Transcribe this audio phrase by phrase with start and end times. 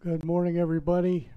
[0.00, 1.28] Good morning, everybody.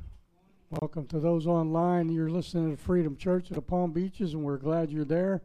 [0.69, 2.09] Welcome to those online.
[2.09, 5.41] You're listening to Freedom Church at the Palm Beaches, and we're glad you're there.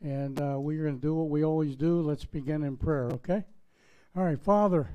[0.00, 2.00] And uh, we're going to do what we always do.
[2.00, 3.44] Let's begin in prayer, okay?
[4.16, 4.88] All right, Father,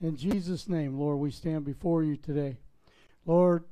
[0.00, 2.56] in Jesus' name, Lord, we stand before you today.
[3.26, 3.64] Lord,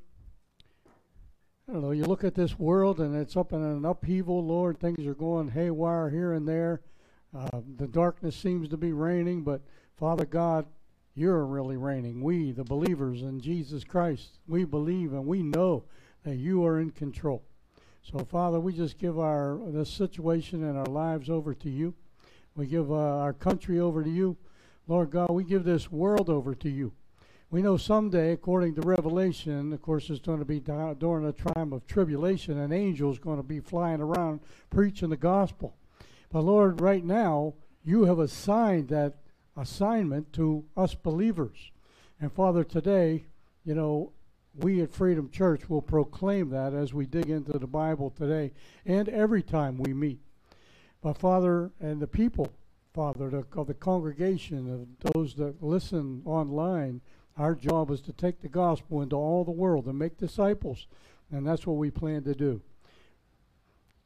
[1.68, 4.80] I don't know, you look at this world and it's up in an upheaval, Lord.
[4.80, 6.80] Things are going haywire here and there.
[7.32, 9.60] Uh, the darkness seems to be reigning, but
[9.96, 10.66] Father God,
[11.16, 12.20] you're really reigning.
[12.20, 15.84] We, the believers in Jesus Christ, we believe and we know
[16.24, 17.42] that you are in control.
[18.02, 21.94] So, Father, we just give our this situation and our lives over to you.
[22.54, 24.36] We give uh, our country over to you.
[24.86, 26.92] Lord God, we give this world over to you.
[27.50, 31.72] We know someday, according to Revelation, of course, it's going to be during a time
[31.72, 35.76] of tribulation, an angel's going to be flying around preaching the gospel.
[36.30, 39.14] But Lord, right now, you have assigned that
[39.56, 41.70] assignment to us believers.
[42.20, 43.26] And Father, today,
[43.64, 44.12] you know,
[44.54, 48.52] we at Freedom Church will proclaim that as we dig into the Bible today
[48.84, 50.20] and every time we meet.
[51.02, 52.52] But Father, and the people,
[52.94, 57.02] Father, the, of the congregation, of those that listen online,
[57.36, 60.86] our job is to take the gospel into all the world and make disciples.
[61.30, 62.62] And that's what we plan to do.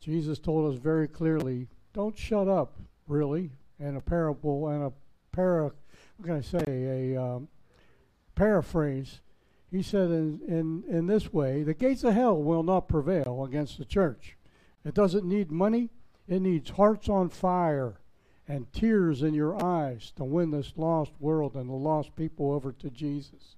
[0.00, 4.92] Jesus told us very clearly don't shut up, really, in a parable and a
[5.32, 5.72] para,
[6.16, 7.48] what can I say, a um,
[8.34, 9.20] paraphrase.
[9.70, 13.78] He said in, in, in this way, the gates of hell will not prevail against
[13.78, 14.36] the church.
[14.84, 15.90] It doesn't need money,
[16.26, 18.00] it needs hearts on fire
[18.48, 22.72] and tears in your eyes to win this lost world and the lost people over
[22.72, 23.56] to Jesus.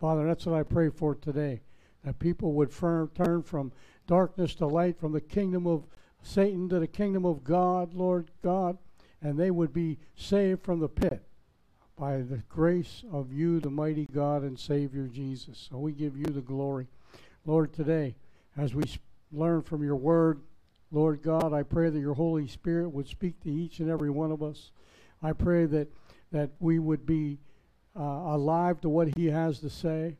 [0.00, 1.60] Father, that's what I pray for today.
[2.04, 3.70] That people would firm, turn from
[4.08, 5.86] darkness to light, from the kingdom of
[6.22, 8.78] Satan to the kingdom of God, Lord God
[9.22, 11.22] and they would be saved from the pit
[11.96, 15.68] by the grace of you, the mighty God and Savior Jesus.
[15.70, 16.88] So we give you the glory.
[17.46, 18.16] Lord, today,
[18.56, 18.84] as we
[19.30, 20.40] learn from your word,
[20.90, 24.32] Lord God, I pray that your Holy Spirit would speak to each and every one
[24.32, 24.72] of us.
[25.22, 25.88] I pray that,
[26.32, 27.38] that we would be
[27.98, 30.16] uh, alive to what he has to say.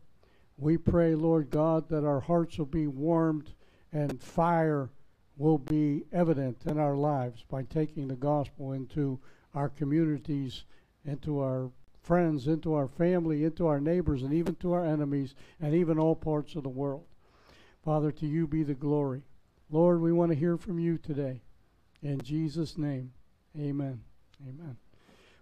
[0.56, 3.50] We pray, Lord God, that our hearts will be warmed
[3.93, 4.91] and fire
[5.37, 9.19] will be evident in our lives by taking the gospel into
[9.54, 10.65] our communities,
[11.04, 11.70] into our
[12.03, 16.15] friends, into our family, into our neighbors, and even to our enemies, and even all
[16.15, 17.04] parts of the world.
[17.84, 19.22] Father, to you be the glory.
[19.70, 21.41] Lord, we want to hear from you today.
[22.03, 23.12] In Jesus' name,
[23.59, 24.00] amen.
[24.43, 24.76] Amen.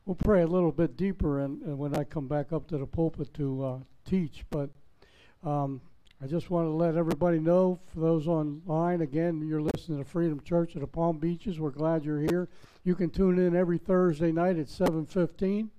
[0.05, 2.87] We'll pray a little bit deeper and, and when I come back up to the
[2.87, 4.71] pulpit to uh, teach, but
[5.43, 5.81] um,
[6.23, 10.39] I just want to let everybody know, for those online, again, you're listening to Freedom
[10.43, 11.59] Church at the Palm Beaches.
[11.59, 12.51] We're glad you're here.
[12.85, 15.71] You can tune in every Thursday night at 7:15,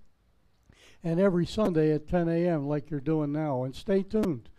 [1.04, 2.68] and every Sunday at 10 a.m.
[2.68, 3.66] like you're doing now.
[3.66, 4.50] And stay tuned.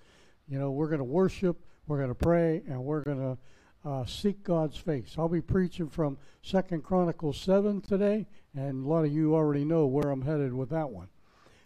[0.47, 4.07] You know, we're going to worship, we're going to pray, and we're going to uh,
[4.07, 5.17] seek God's face.
[5.19, 9.87] I'll be preaching from Second Chronicles 7 today, and a lot of you already know
[9.87, 11.09] where I'm headed with that one.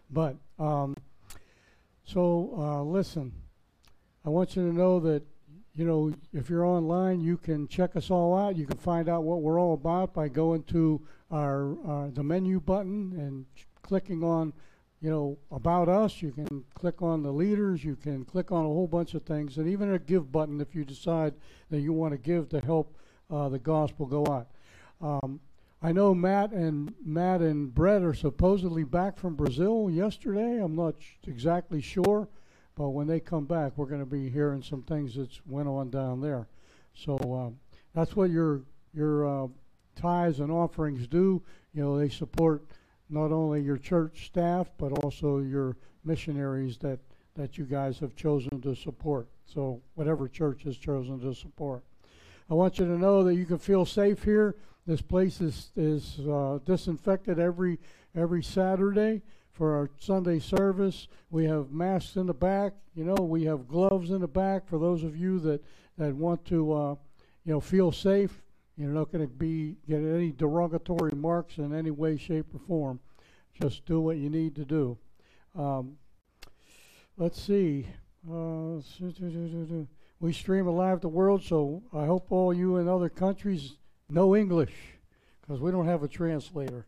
[0.08, 0.96] But um,
[2.06, 3.42] so uh, listen.
[4.26, 5.22] I want you to know that,
[5.76, 8.56] you know, if you're online, you can check us all out.
[8.56, 11.00] You can find out what we're all about by going to
[11.30, 13.46] our uh, the menu button and
[13.82, 14.52] clicking on,
[15.00, 16.22] you know, about us.
[16.22, 17.84] You can click on the leaders.
[17.84, 20.74] You can click on a whole bunch of things, and even a give button if
[20.74, 21.34] you decide
[21.70, 22.96] that you want to give to help
[23.30, 24.48] uh, the gospel go out.
[25.00, 25.38] Um,
[25.80, 30.60] I know Matt and Matt and Brett are supposedly back from Brazil yesterday.
[30.60, 30.96] I'm not
[31.28, 32.26] exactly sure.
[32.76, 35.88] But when they come back, we're going to be hearing some things that went on
[35.90, 36.46] down there.
[36.94, 37.58] So um,
[37.94, 38.62] that's what your
[38.94, 39.48] your uh,
[39.94, 41.42] tithes and offerings do.
[41.72, 42.66] You know, they support
[43.08, 46.98] not only your church staff but also your missionaries that
[47.34, 49.26] that you guys have chosen to support.
[49.46, 51.82] So whatever church has chosen to support.
[52.50, 54.56] I want you to know that you can feel safe here.
[54.86, 57.78] This place is is uh, disinfected every
[58.14, 59.22] every Saturday
[59.56, 61.08] for our Sunday service.
[61.30, 62.74] We have masks in the back.
[62.94, 65.64] You know, we have gloves in the back for those of you that,
[65.96, 66.94] that want to, uh,
[67.44, 68.42] you know, feel safe.
[68.76, 73.00] You're not going to be get any derogatory marks in any way, shape, or form.
[73.60, 74.98] Just do what you need to do.
[75.58, 75.96] Um,
[77.16, 77.86] let's see.
[78.30, 78.80] Uh,
[80.20, 83.76] we stream alive the world, so I hope all you in other countries
[84.10, 84.74] know English
[85.40, 86.86] because we don't have a translator.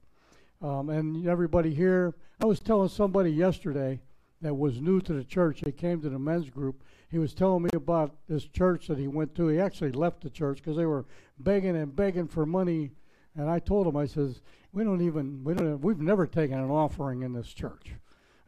[0.60, 4.00] Um, and everybody here, I was telling somebody yesterday
[4.42, 5.62] that was new to the church.
[5.64, 6.84] He came to the men's group.
[7.10, 9.48] He was telling me about this church that he went to.
[9.48, 11.06] He actually left the church because they were
[11.40, 12.92] begging and begging for money.
[13.34, 14.40] And I told him, I says,
[14.72, 17.94] we don't even, we don't, we've never taken an offering in this church.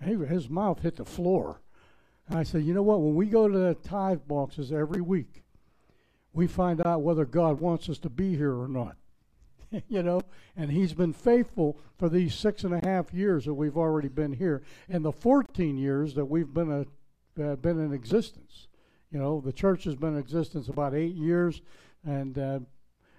[0.04, 1.60] He, his mouth hit the floor.
[2.28, 3.00] And I said, you know what?
[3.00, 5.42] When we go to the tithe boxes every week,
[6.32, 8.96] we find out whether God wants us to be here or not.
[9.88, 10.22] you know,
[10.56, 14.32] and He's been faithful for these six and a half years that we've already been
[14.32, 18.68] here, and the 14 years that we've been a, uh, been in existence.
[19.10, 21.62] You know, the church has been in existence about eight years,
[22.04, 22.60] and uh,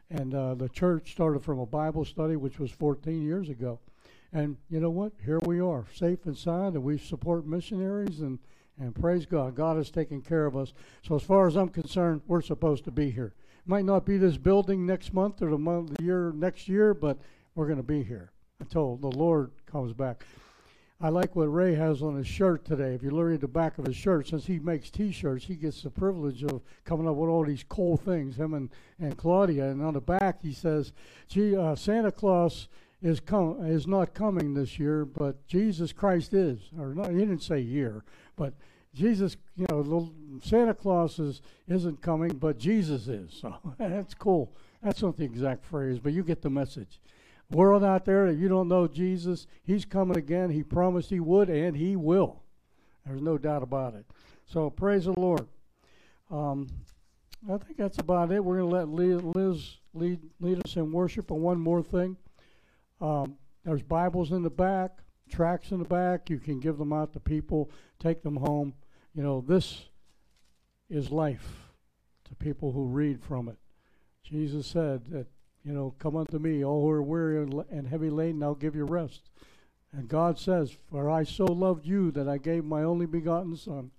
[0.09, 3.79] and uh, the church started from a Bible study, which was 14 years ago.
[4.33, 5.13] And you know what?
[5.23, 8.39] Here we are, safe and sound, and we support missionaries, and,
[8.79, 9.55] and praise God.
[9.55, 10.73] God has taken care of us.
[11.01, 13.33] So, as far as I'm concerned, we're supposed to be here.
[13.65, 17.17] Might not be this building next month or the month, the year next year, but
[17.55, 20.25] we're going to be here until the Lord comes back.
[20.99, 22.93] I like what Ray has on his shirt today.
[22.93, 25.81] If you look at the back of his shirt, since he makes T-shirts, he gets
[25.81, 28.35] the privilege of coming up with all these cool things.
[28.35, 28.69] Him and,
[28.99, 30.93] and Claudia, and on the back he says,
[31.27, 32.67] "Gee, uh, Santa Claus
[33.01, 37.41] is com- is not coming this year, but Jesus Christ is." Or not, he didn't
[37.41, 38.03] say year,
[38.35, 38.53] but
[38.93, 40.11] Jesus, you know,
[40.43, 43.33] Santa Claus is isn't coming, but Jesus is.
[43.33, 44.53] So that's cool.
[44.83, 46.99] That's not the exact phrase, but you get the message
[47.51, 50.49] world out there if you don't know Jesus, He's coming again.
[50.49, 52.41] He promised He would, and He will.
[53.05, 54.05] There's no doubt about it.
[54.45, 55.47] So praise the Lord.
[56.29, 56.67] Um,
[57.51, 58.43] I think that's about it.
[58.43, 61.31] We're going to let Liz lead, lead us in worship.
[61.31, 62.15] And one more thing
[63.01, 63.35] um,
[63.65, 64.99] there's Bibles in the back,
[65.29, 66.29] tracts in the back.
[66.29, 68.73] You can give them out to people, take them home.
[69.13, 69.85] You know, this
[70.89, 71.69] is life
[72.25, 73.57] to people who read from it.
[74.23, 75.27] Jesus said that
[75.63, 78.83] you know, come unto me, all who are weary and heavy laden, I'll give you
[78.83, 79.29] rest.
[79.93, 83.91] And God says, For I so loved you that I gave my only begotten Son.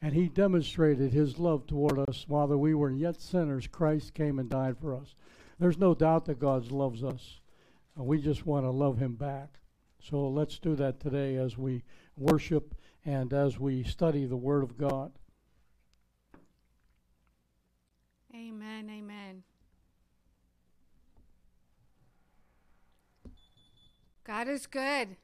[0.00, 3.68] And he demonstrated his love toward us while we were yet sinners.
[3.68, 5.14] Christ came and died for us.
[5.60, 7.38] There's no doubt that God loves us.
[7.96, 9.60] And we just want to love him back.
[10.02, 11.84] So let's do that today as we
[12.16, 15.12] worship and as we study the Word of God.
[18.34, 18.88] Amen.
[18.90, 19.42] Amen.
[24.24, 25.16] God is good.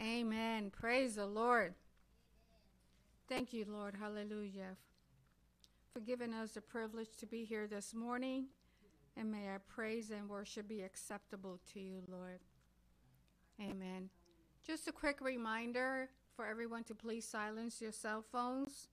[0.00, 0.70] Amen.
[0.70, 1.74] Praise the Lord.
[3.28, 3.94] Thank you, Lord.
[4.00, 4.76] Hallelujah.
[5.92, 8.46] For giving us the privilege to be here this morning.
[9.16, 12.40] And may our praise and worship be acceptable to you, Lord.
[13.60, 14.08] Amen.
[14.64, 18.88] Just a quick reminder for everyone to please silence your cell phones.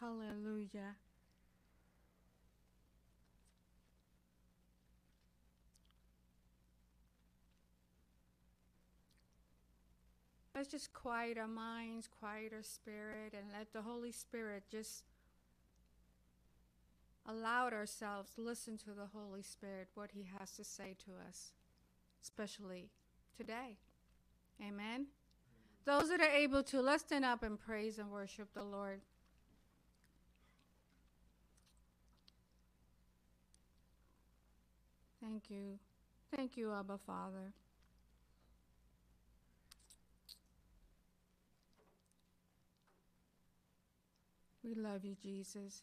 [0.00, 0.96] Hallelujah.
[10.54, 15.04] Let's just quiet our minds, quiet our spirit, and let the Holy Spirit just
[17.28, 21.52] allow ourselves listen to the Holy Spirit, what He has to say to us,
[22.22, 22.90] especially
[23.36, 23.76] today.
[24.60, 25.06] Amen.
[25.84, 29.00] Those that are able to, let's stand up and praise and worship the Lord.
[35.22, 35.78] Thank you.
[36.34, 37.52] Thank you, Abba Father.
[44.62, 45.82] We love you, Jesus.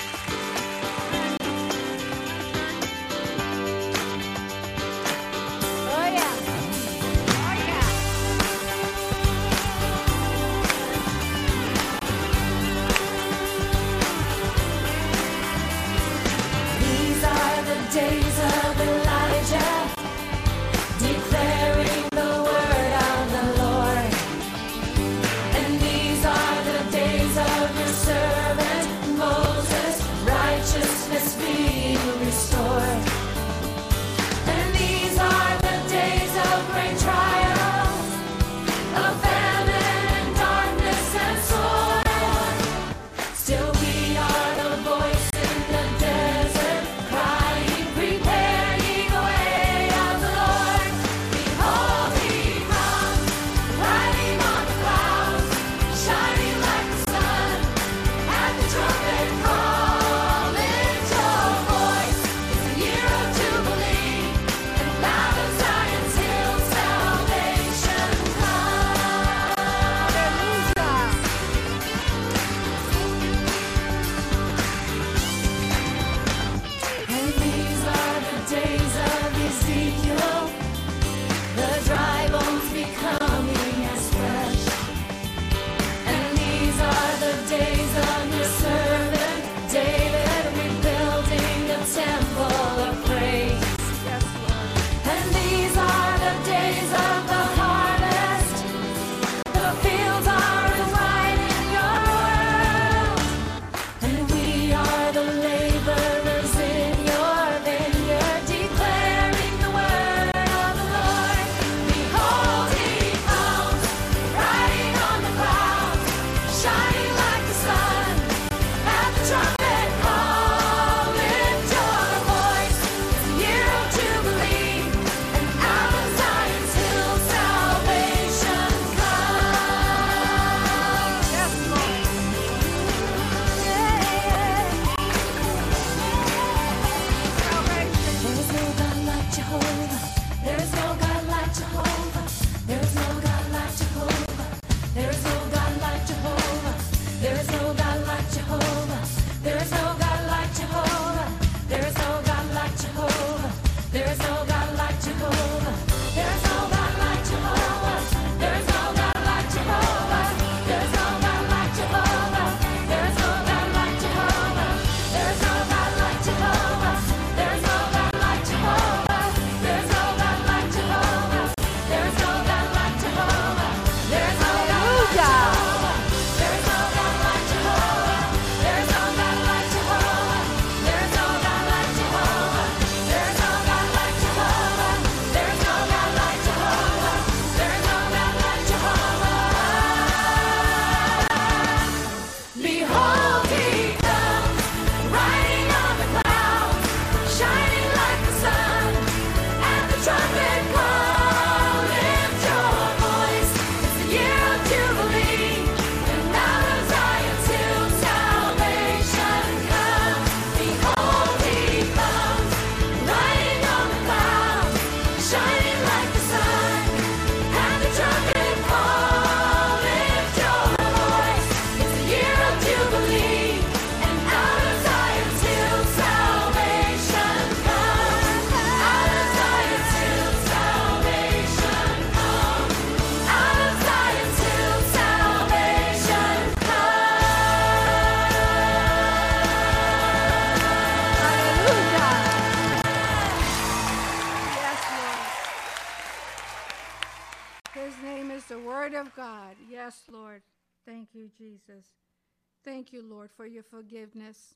[252.81, 254.55] Thank you, Lord, for your forgiveness,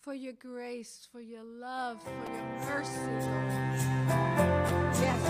[0.00, 2.98] for your grace, for your love, for your mercy,
[3.28, 3.74] Lord.
[5.02, 5.20] Yes.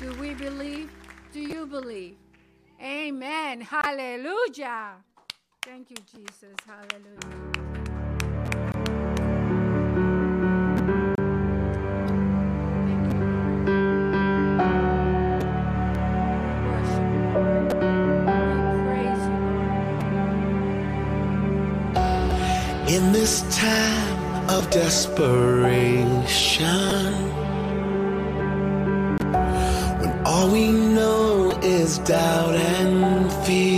[0.00, 0.90] Do we believe?
[1.32, 2.16] Do you believe?
[2.80, 3.60] Amen.
[3.60, 4.92] Hallelujah.
[5.62, 6.54] Thank you, Jesus.
[6.64, 7.18] Hallelujah.
[22.88, 26.06] In this time of desperation
[30.38, 33.77] all we know is doubt and fear.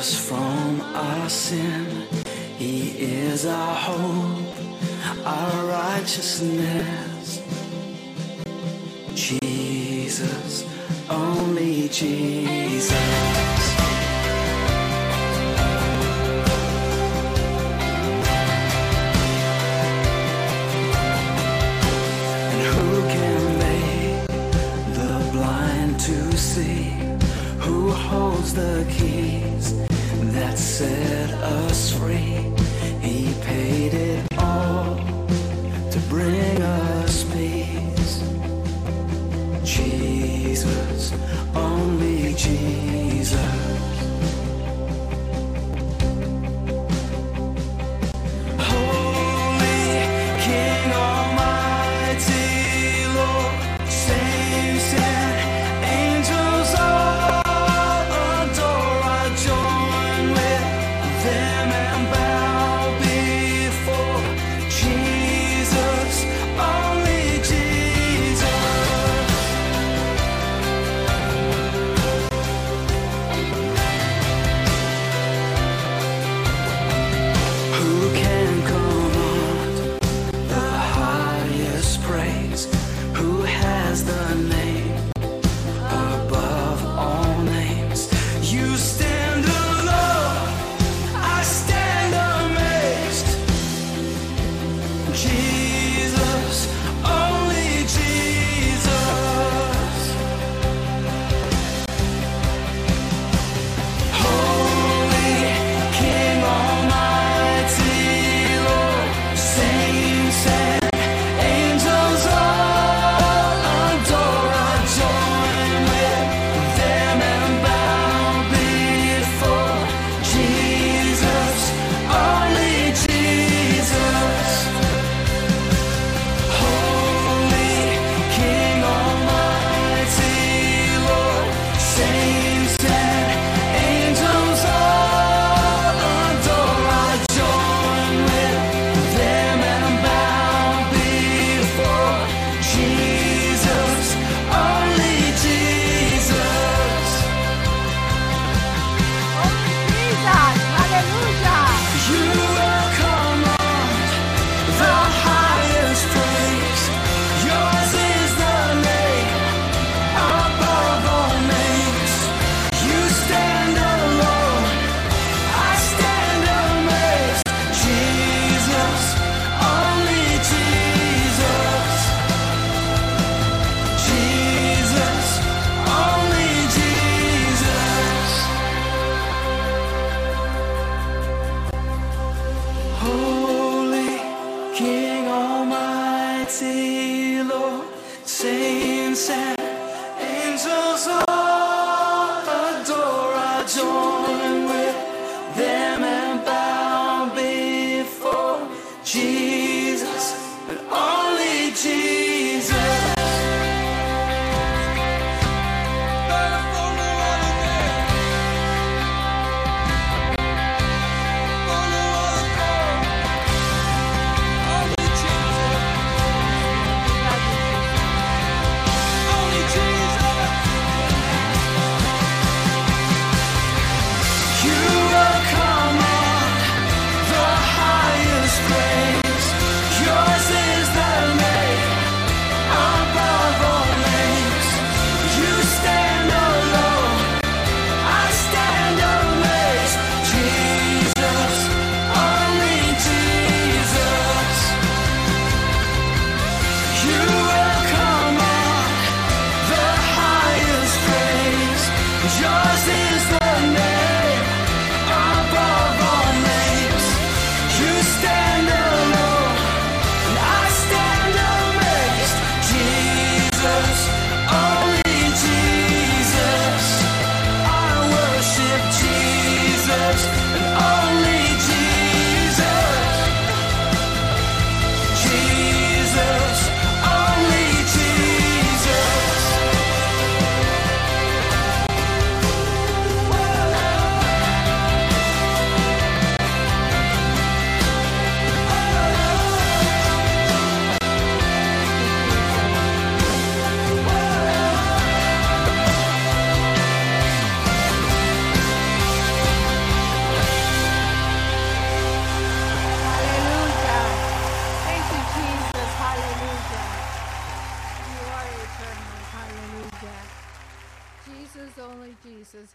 [0.00, 1.84] us from our sin.
[2.56, 4.46] He is our hope,
[5.26, 7.42] our righteousness.
[9.14, 10.64] Jesus,
[11.10, 13.49] only Jesus.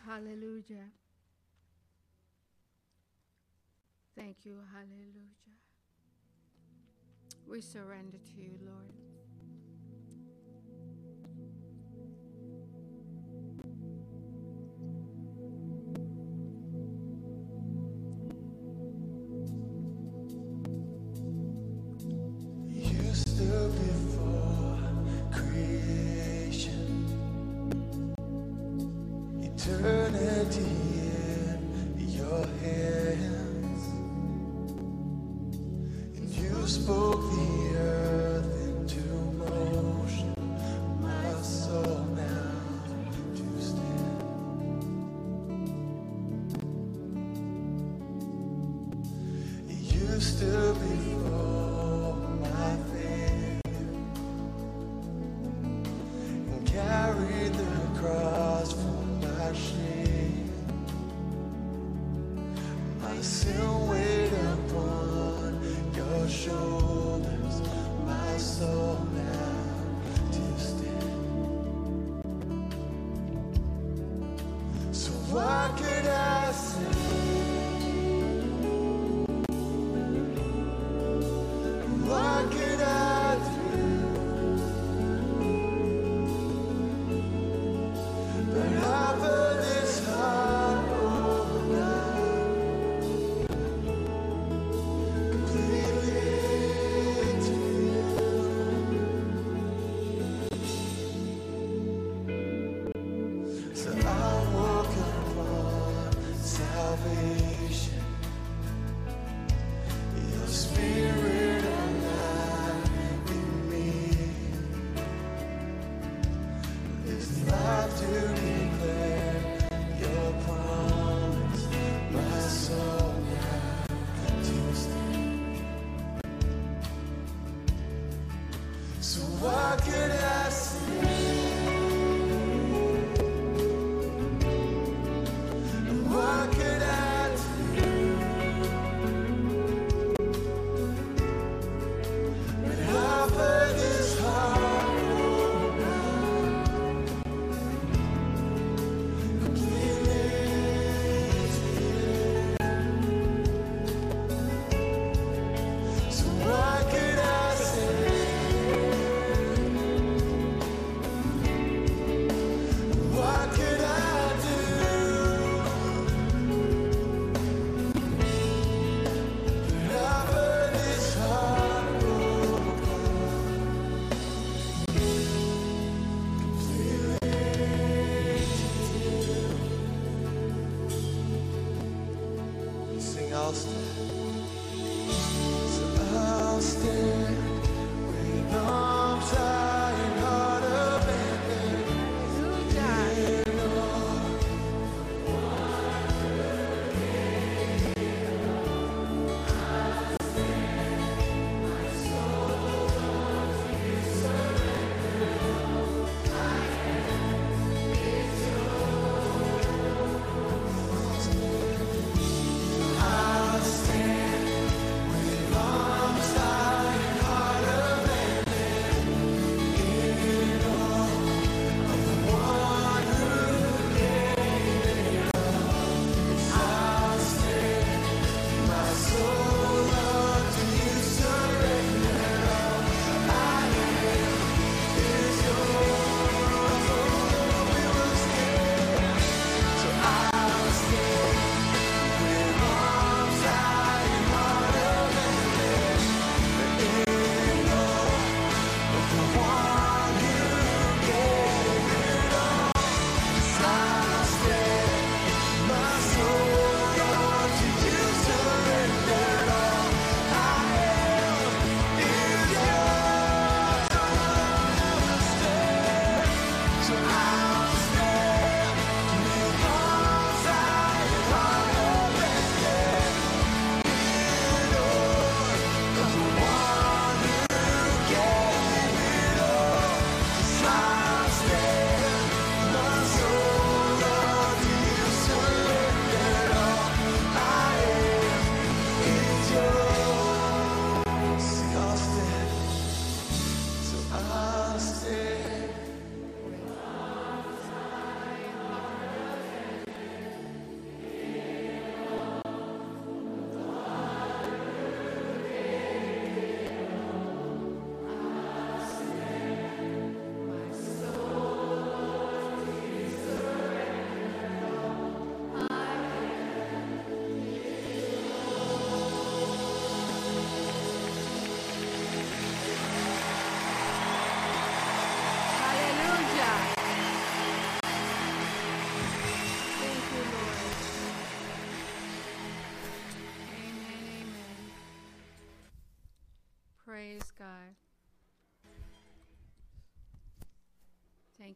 [0.06, 0.92] Hallelujah.
[4.16, 4.60] Thank you.
[4.72, 5.34] Hallelujah.
[7.48, 9.05] We surrender to you, Lord.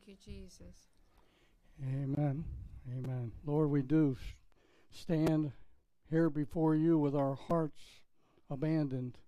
[0.10, 0.88] You, Jesus.
[1.84, 2.43] Amen.
[2.91, 3.32] Amen.
[3.45, 4.17] Lord, we do
[4.89, 5.52] stand
[6.10, 8.02] here before you with our hearts
[8.50, 9.19] abandoned.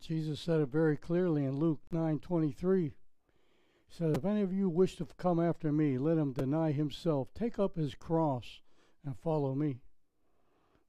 [0.00, 2.88] Jesus said it very clearly in Luke 9:23.
[2.88, 2.94] He
[3.88, 7.58] said, "If any of you wish to come after me, let him deny himself, take
[7.58, 8.60] up his cross,
[9.02, 9.80] and follow me."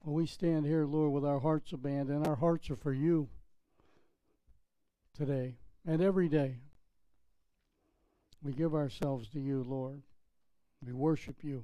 [0.03, 2.27] Well, we stand here, Lord, with our hearts abandoned.
[2.27, 3.29] Our hearts are for you
[5.13, 6.59] today and every day.
[8.43, 10.01] We give ourselves to you, Lord.
[10.85, 11.63] We worship you.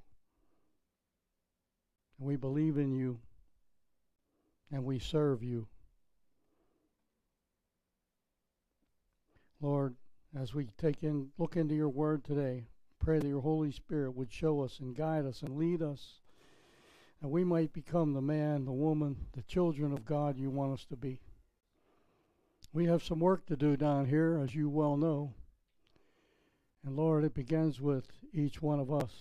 [2.18, 3.20] And we believe in you.
[4.72, 5.68] And we serve you.
[9.62, 9.96] Lord,
[10.39, 12.68] as we take in look into your word today,
[13.00, 16.22] pray that your Holy Spirit would show us and guide us and lead us.
[17.22, 20.86] And we might become the man, the woman, the children of God you want us
[20.86, 21.20] to be.
[22.72, 25.34] We have some work to do down here, as you well know.
[26.86, 29.12] And Lord, it begins with each one of us.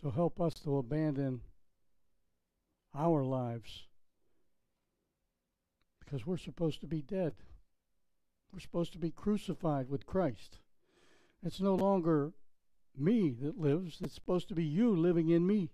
[0.00, 1.40] So help us to abandon
[2.94, 3.84] our lives
[6.04, 7.34] because we're supposed to be dead.
[8.52, 10.58] We're supposed to be crucified with Christ.
[11.42, 12.32] It's no longer
[12.96, 15.70] me that lives, it's supposed to be you living in me.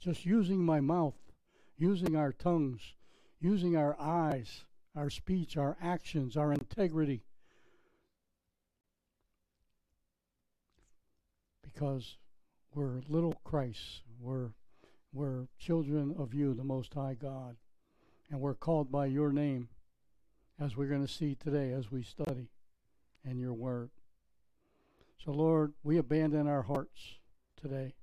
[0.00, 1.18] Just using my mouth,
[1.76, 2.94] using our tongues,
[3.40, 4.64] using our eyes,
[4.96, 7.24] our speech, our actions, our integrity.
[11.78, 12.16] Because
[12.74, 14.02] we're little Christ.
[14.20, 14.50] We're
[15.12, 17.56] we're children of you, the Most High God,
[18.30, 19.68] and we're called by your name,
[20.60, 22.48] as we're going to see today as we study
[23.24, 23.90] in your word.
[25.24, 27.00] So, Lord, we abandon our hearts
[27.60, 27.94] today,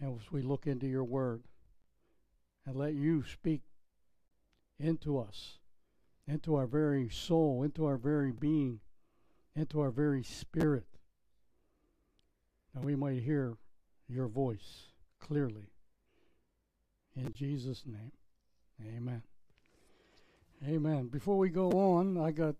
[0.00, 1.42] and as we look into your word,
[2.64, 3.62] and let you speak
[4.78, 5.58] into us,
[6.28, 8.78] into our very soul, into our very being,
[9.56, 10.86] into our very spirit
[12.74, 13.56] that we might hear
[14.08, 14.88] your voice
[15.20, 15.70] clearly.
[17.16, 18.12] In Jesus' name,
[18.96, 19.22] amen.
[20.66, 21.08] Amen.
[21.08, 22.54] Before we go on, I got,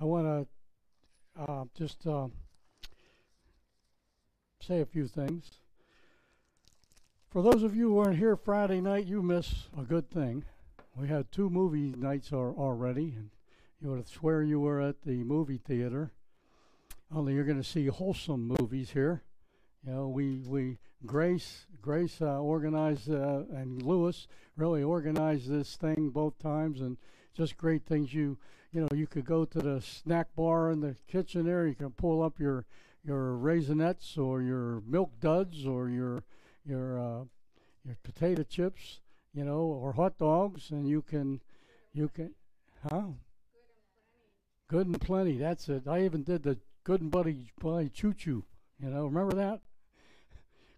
[0.00, 2.28] I want to uh, just uh,
[4.60, 5.60] say a few things.
[7.30, 10.44] For those of you who weren't here Friday night, you miss a good thing.
[10.96, 13.30] We had two movie nights al- already, and
[13.80, 16.12] you would swear you were at the movie theater.
[17.12, 19.22] Only you're going to see wholesome movies here.
[19.86, 24.26] You know, we we Grace Grace uh, organized uh, and Lewis
[24.56, 26.96] really organized this thing both times, and
[27.34, 28.14] just great things.
[28.14, 28.38] You
[28.72, 31.66] you know you could go to the snack bar in the kitchen there.
[31.66, 32.64] You can pull up your
[33.04, 36.24] your raisinets or your milk duds or your
[36.64, 37.24] your uh,
[37.84, 39.00] your potato chips,
[39.34, 41.42] you know, or hot dogs, and you can
[41.92, 42.34] you can
[42.90, 43.08] huh?
[44.68, 45.36] Good and plenty.
[45.36, 45.86] That's it.
[45.86, 48.44] I even did the good and buddy buddy choo choo.
[48.80, 49.60] You know, remember that?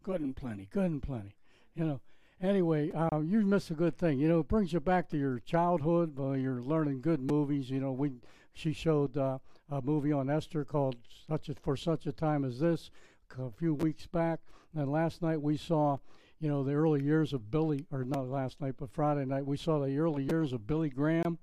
[0.07, 0.69] Good and plenty.
[0.71, 1.35] Good and plenty.
[1.75, 2.01] You know.
[2.41, 4.21] Anyway, uh, you miss a good thing.
[4.21, 6.17] You know, it brings you back to your childhood.
[6.17, 7.71] Uh, you're learning good movies.
[7.71, 8.13] You know, we
[8.53, 9.39] she showed uh,
[9.69, 10.95] a movie on Esther called
[11.27, 12.89] "Such a, for Such a Time as This"
[13.37, 14.39] a few weeks back.
[14.77, 15.99] And last night we saw,
[16.39, 19.57] you know, the early years of Billy, or not last night, but Friday night we
[19.57, 21.37] saw the early years of Billy Graham,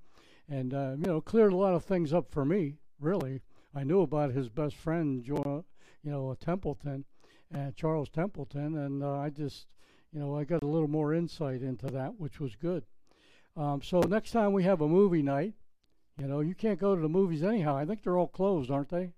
[0.48, 2.78] and uh, you know, cleared a lot of things up for me.
[2.98, 3.42] Really,
[3.76, 5.66] I knew about his best friend, jo-
[6.02, 7.04] you know, Templeton,
[7.76, 9.68] Charles Templeton, and uh, I just,
[10.12, 12.84] you know, I got a little more insight into that, which was good.
[13.56, 15.54] Um, so next time we have a movie night,
[16.20, 17.76] you know, you can't go to the movies anyhow.
[17.76, 19.12] I think they're all closed, aren't they?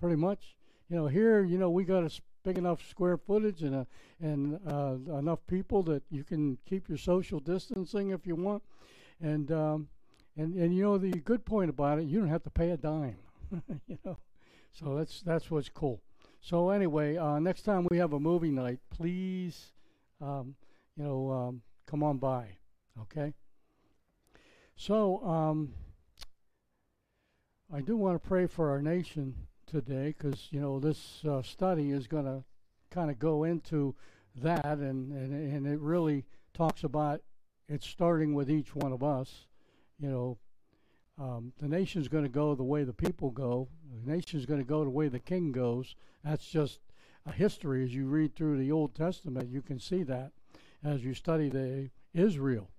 [0.00, 0.56] Pretty much.
[0.88, 2.10] You know, here, you know, we got a
[2.46, 3.86] big enough square footage and a,
[4.20, 8.62] and uh, enough people that you can keep your social distancing if you want,
[9.20, 9.88] and um,
[10.36, 12.76] and and you know the good point about it, you don't have to pay a
[12.76, 13.16] dime,
[13.88, 14.16] you know,
[14.72, 16.00] so that's that's what's cool.
[16.48, 19.72] So anyway, uh, next time we have a movie night, please,
[20.20, 20.54] um,
[20.96, 22.46] you know, um, come on by,
[23.02, 23.34] okay?
[24.76, 25.74] So um,
[27.74, 29.34] I do want to pray for our nation
[29.66, 32.44] today because you know this uh, study is going to
[32.92, 33.96] kind of go into
[34.36, 37.22] that, and, and and it really talks about
[37.68, 39.48] it starting with each one of us.
[39.98, 40.38] You know,
[41.18, 43.68] um, the nation's going to go the way the people go.
[44.04, 45.94] The nation's going to go the way the king goes.
[46.24, 46.80] That's just
[47.24, 47.84] a history.
[47.84, 50.32] As you read through the Old Testament, you can see that
[50.84, 52.70] as you study the Israel.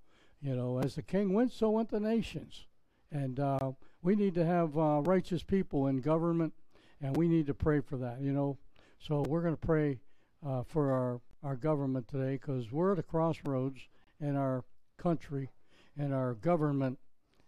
[0.41, 2.67] You know, as the king went, so went the nations,
[3.11, 3.71] and uh,
[4.03, 6.53] we need to have uh, righteous people in government,
[7.01, 8.21] and we need to pray for that.
[8.21, 8.57] You know,
[8.99, 9.99] so we're going to pray
[10.45, 13.79] uh, for our our government today because we're at a crossroads
[14.19, 14.63] in our
[14.97, 15.49] country
[15.97, 16.99] and our government,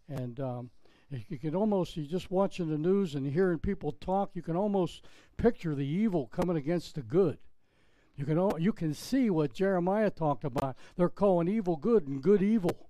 [0.08, 0.72] and um,
[1.28, 5.06] you can almost you just watching the news and hearing people talk, you can almost
[5.38, 7.38] picture the evil coming against the good.
[8.16, 10.76] You can you can see what Jeremiah talked about.
[10.98, 12.90] They're calling evil good and good evil.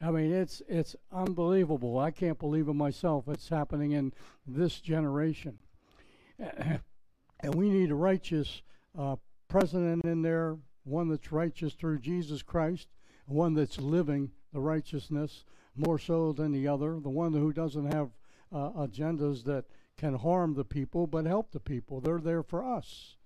[0.00, 1.98] I mean, it's it's unbelievable.
[1.98, 3.24] I can't believe it myself.
[3.28, 4.12] It's happening in
[4.46, 5.58] this generation,
[6.38, 8.62] and we need a righteous
[8.96, 9.16] uh,
[9.48, 12.88] president in there, one that's righteous through Jesus Christ,
[13.26, 15.44] one that's living the righteousness
[15.78, 18.10] more so than the other, the one who doesn't have
[18.52, 19.64] uh, agendas that
[19.96, 22.00] can harm the people but help the people.
[22.00, 23.16] They're there for us.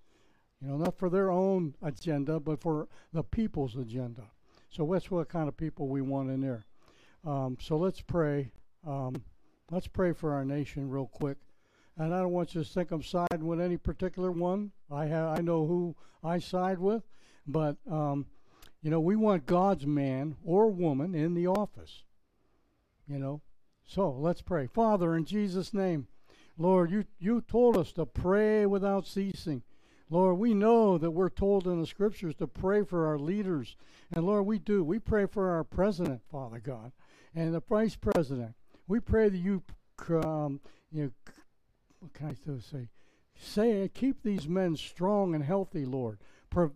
[0.61, 4.23] You know, not for their own agenda, but for the people's agenda.
[4.71, 6.65] So that's what kind of people we want in there.
[7.25, 8.53] Um, so let's pray.
[8.87, 9.23] Um,
[9.71, 11.37] let's pray for our nation real quick.
[11.99, 14.73] And I don't want you to think I'm siding with any particular one.
[14.91, 15.95] I have, I know who
[16.25, 17.03] I side with,
[17.47, 18.27] but um,
[18.83, 22.05] you know, we want God's man or woman in the office.
[23.07, 23.41] You know,
[23.85, 24.67] so let's pray.
[24.67, 26.07] Father, in Jesus' name,
[26.57, 29.63] Lord, you you told us to pray without ceasing.
[30.11, 33.77] Lord, we know that we're told in the scriptures to pray for our leaders.
[34.13, 34.85] And Lord, we do.
[34.85, 36.93] We pray for our president, Father God,
[37.35, 38.55] and the vice president.
[38.87, 39.63] We pray that you,
[40.11, 41.11] um, you know,
[42.01, 42.89] what can I still say?
[43.35, 46.19] Say, keep these men strong and healthy, Lord.
[46.51, 46.69] Pre-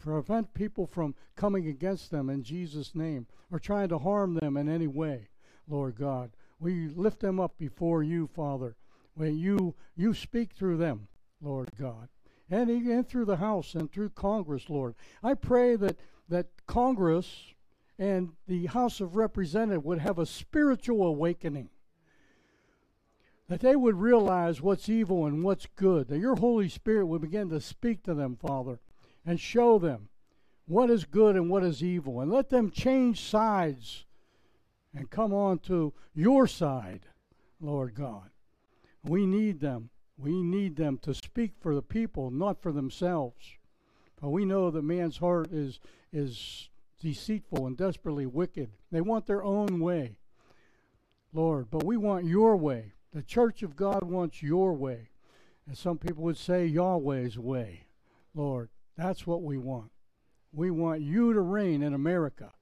[0.00, 4.68] prevent people from coming against them in Jesus' name or trying to harm them in
[4.68, 5.28] any way,
[5.70, 6.32] Lord God.
[6.58, 8.76] We lift them up before you, Father.
[9.14, 11.08] When you you speak through them,
[11.40, 12.08] Lord God
[12.50, 14.94] and, and through the House and through Congress, Lord.
[15.22, 15.98] I pray that,
[16.28, 17.54] that Congress
[17.98, 21.68] and the House of Representatives would have a spiritual awakening.
[23.48, 26.08] That they would realize what's evil and what's good.
[26.08, 28.78] That your Holy Spirit would begin to speak to them, Father,
[29.24, 30.08] and show them
[30.66, 32.20] what is good and what is evil.
[32.20, 34.04] And let them change sides
[34.94, 37.06] and come on to your side,
[37.60, 38.30] Lord God.
[39.04, 39.90] We need them.
[40.18, 43.56] We need them to speak for the people, not for themselves.
[44.18, 45.80] For we know that man's heart is
[46.12, 46.68] is
[47.00, 48.70] deceitful and desperately wicked.
[48.90, 50.18] They want their own way,
[51.32, 52.92] Lord, but we want your way.
[53.12, 55.08] The church of God wants your way.
[55.66, 57.86] And some people would say Yahweh's way.
[58.34, 59.90] Lord, that's what we want.
[60.52, 62.52] We want you to reign in America.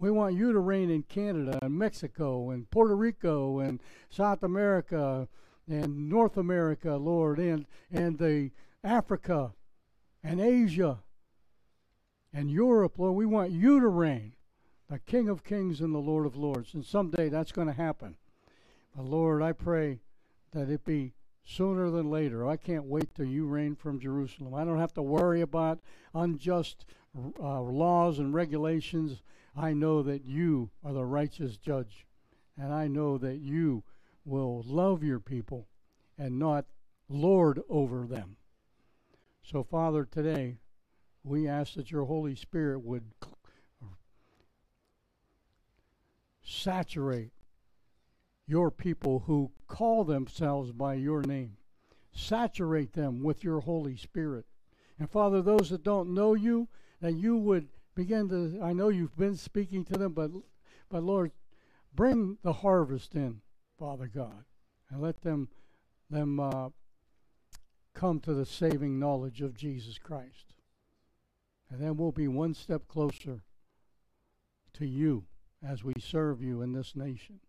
[0.00, 5.28] We want you to reign in Canada and Mexico and Puerto Rico and South America
[5.68, 8.50] and North America, Lord, and and the
[8.82, 9.52] Africa
[10.24, 11.00] and Asia
[12.32, 13.14] and Europe, Lord.
[13.14, 14.32] We want you to reign,
[14.88, 16.72] the King of Kings and the Lord of Lords.
[16.72, 18.16] And someday that's going to happen.
[18.96, 20.00] But Lord, I pray
[20.52, 21.12] that it be
[21.44, 22.48] sooner than later.
[22.48, 24.54] I can't wait till you reign from Jerusalem.
[24.54, 25.80] I don't have to worry about
[26.14, 26.86] unjust
[27.38, 29.20] uh, laws and regulations.
[29.56, 32.06] I know that you are the righteous judge,
[32.56, 33.82] and I know that you
[34.24, 35.66] will love your people
[36.18, 36.66] and not
[37.08, 38.36] lord over them.
[39.42, 40.58] So, Father, today
[41.24, 43.04] we ask that your Holy Spirit would
[46.42, 47.32] saturate
[48.46, 51.56] your people who call themselves by your name.
[52.12, 54.44] Saturate them with your Holy Spirit.
[54.98, 56.68] And Father, those that don't know you,
[57.00, 60.30] that you would begin to, I know you've been speaking to them, but,
[60.88, 61.32] but Lord,
[61.94, 63.40] bring the harvest in,
[63.78, 64.44] Father God,
[64.90, 65.48] and let them,
[66.08, 66.68] them uh,
[67.94, 70.54] come to the saving knowledge of Jesus Christ.
[71.70, 73.42] And then we'll be one step closer
[74.74, 75.24] to you
[75.62, 77.40] as we serve you in this nation.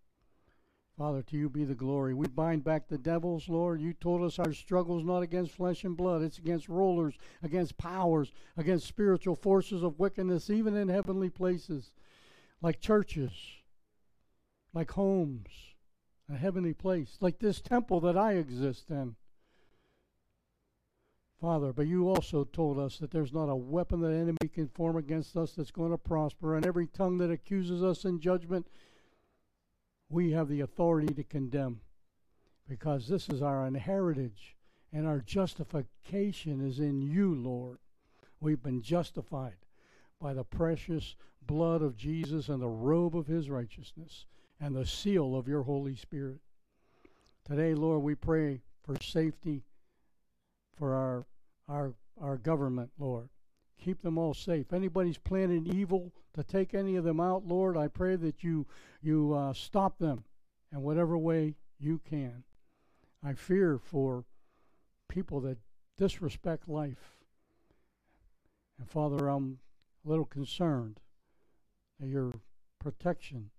[1.01, 2.13] Father, to you be the glory.
[2.13, 3.81] We bind back the devils, Lord.
[3.81, 7.75] You told us our struggle is not against flesh and blood, it's against rulers, against
[7.79, 11.89] powers, against spiritual forces of wickedness, even in heavenly places,
[12.61, 13.31] like churches,
[14.75, 15.47] like homes,
[16.31, 19.15] a heavenly place, like this temple that I exist in.
[21.41, 24.97] Father, but you also told us that there's not a weapon that enemy can form
[24.97, 28.67] against us that's going to prosper, and every tongue that accuses us in judgment
[30.11, 31.79] we have the authority to condemn
[32.67, 34.55] because this is our heritage
[34.91, 37.77] and our justification is in you, Lord.
[38.41, 39.55] We've been justified
[40.19, 41.15] by the precious
[41.47, 44.25] blood of Jesus and the robe of his righteousness
[44.59, 46.39] and the seal of your Holy Spirit.
[47.45, 49.63] Today, Lord, we pray for safety
[50.77, 51.25] for our
[51.67, 53.29] our our government, Lord.
[53.81, 54.71] Keep them all safe.
[54.71, 58.67] Anybody's planning evil to take any of them out, Lord, I pray that you
[59.01, 60.23] you uh, stop them
[60.71, 62.43] in whatever way you can.
[63.23, 64.23] I fear for
[65.07, 65.57] people that
[65.97, 67.17] disrespect life.
[68.77, 69.59] And Father, I'm
[70.05, 70.99] a little concerned
[71.99, 72.31] that your
[72.79, 73.49] protection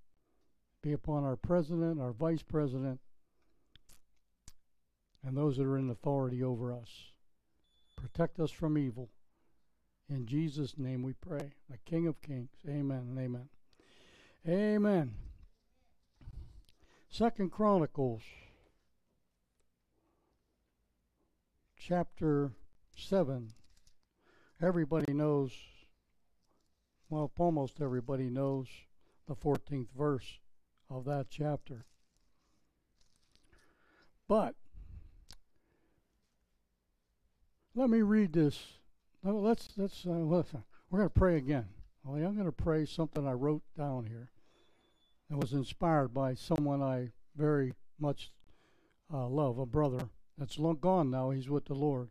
[0.82, 3.00] be upon our president, our vice president,
[5.24, 7.12] and those that are in authority over us.
[7.96, 9.08] Protect us from evil.
[10.08, 12.50] In Jesus' name we pray, the King of Kings.
[12.68, 13.48] Amen amen.
[14.46, 15.14] Amen.
[17.08, 18.22] Second Chronicles,
[21.78, 22.52] chapter
[22.96, 23.52] 7.
[24.60, 25.52] Everybody knows,
[27.08, 28.68] well, almost everybody knows
[29.28, 30.38] the 14th verse
[30.90, 31.84] of that chapter.
[34.28, 34.54] But
[37.74, 38.58] let me read this
[39.22, 40.64] no, let's let's uh, listen.
[40.90, 41.66] We're going to pray again.
[42.04, 44.28] I'm going to pray something I wrote down here.
[45.30, 48.32] That was inspired by someone I very much
[49.12, 51.30] uh, love, a brother that's long gone now.
[51.30, 52.10] He's with the Lord.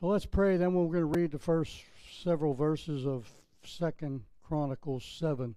[0.00, 0.56] So let's pray.
[0.56, 1.82] Then we're going to read the first
[2.22, 3.28] several verses of
[3.64, 5.56] Second Chronicles seven.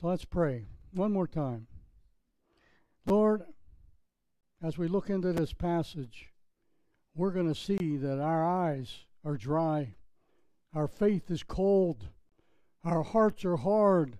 [0.00, 1.66] So let's pray one more time.
[3.06, 3.42] Lord,
[4.62, 6.28] as we look into this passage,
[7.18, 9.94] we're going to see that our eyes are dry,
[10.72, 12.06] our faith is cold,
[12.84, 14.18] our hearts are hard,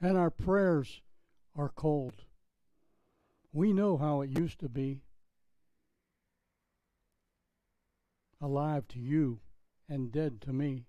[0.00, 1.00] and our prayers
[1.56, 2.24] are cold.
[3.52, 5.02] We know how it used to be
[8.40, 9.38] alive to you
[9.88, 10.86] and dead to me.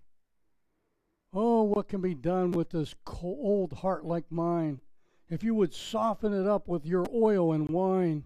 [1.32, 4.80] Oh, what can be done with this cold heart like mine
[5.28, 8.24] if you would soften it up with your oil and wine?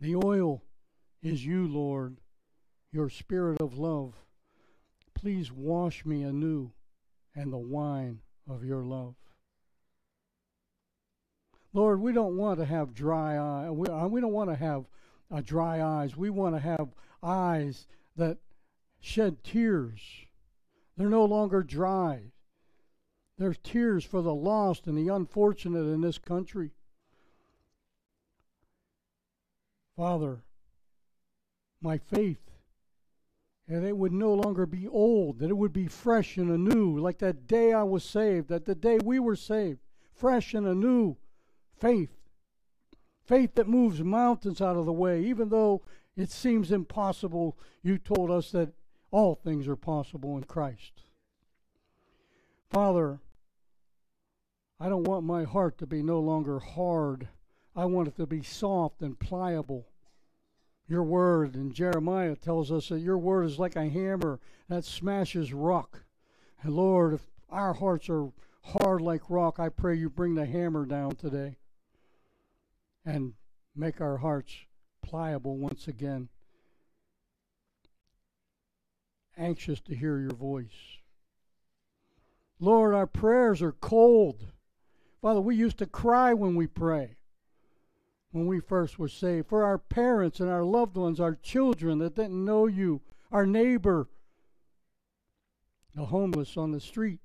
[0.00, 0.64] The oil
[1.22, 2.16] is you, Lord
[2.92, 4.14] your spirit of love.
[5.14, 6.72] Please wash me anew
[7.34, 9.14] and the wine of your love.
[11.72, 13.70] Lord, we don't want to have dry eyes.
[13.70, 14.86] We, uh, we don't want to have
[15.30, 16.16] uh, dry eyes.
[16.16, 16.88] We want to have
[17.22, 17.86] eyes
[18.16, 18.38] that
[18.98, 20.00] shed tears.
[20.96, 22.32] They're no longer dry.
[23.38, 26.72] There's tears for the lost and the unfortunate in this country.
[29.96, 30.42] Father,
[31.80, 32.49] my faith
[33.70, 37.18] and it would no longer be old, that it would be fresh and anew, like
[37.18, 39.78] that day I was saved, that the day we were saved,
[40.12, 41.16] fresh and anew
[41.78, 42.10] faith.
[43.24, 45.82] Faith that moves mountains out of the way, even though
[46.16, 47.56] it seems impossible.
[47.80, 48.72] You told us that
[49.12, 51.02] all things are possible in Christ.
[52.70, 53.20] Father,
[54.80, 57.28] I don't want my heart to be no longer hard.
[57.76, 59.89] I want it to be soft and pliable.
[60.90, 65.52] Your word And Jeremiah tells us that your word is like a hammer that smashes
[65.52, 66.02] rock.
[66.62, 68.32] And Lord, if our hearts are
[68.64, 71.58] hard like rock, I pray you bring the hammer down today
[73.06, 73.34] and
[73.76, 74.52] make our hearts
[75.00, 76.28] pliable once again.
[79.38, 80.98] Anxious to hear your voice.
[82.58, 84.44] Lord, our prayers are cold.
[85.22, 87.16] Father, we used to cry when we pray,
[88.32, 89.48] when we first were saved.
[89.48, 93.00] For our parents and our loved ones, our children that didn't know you,
[93.32, 94.08] our neighbor,
[95.94, 97.20] the homeless on the street.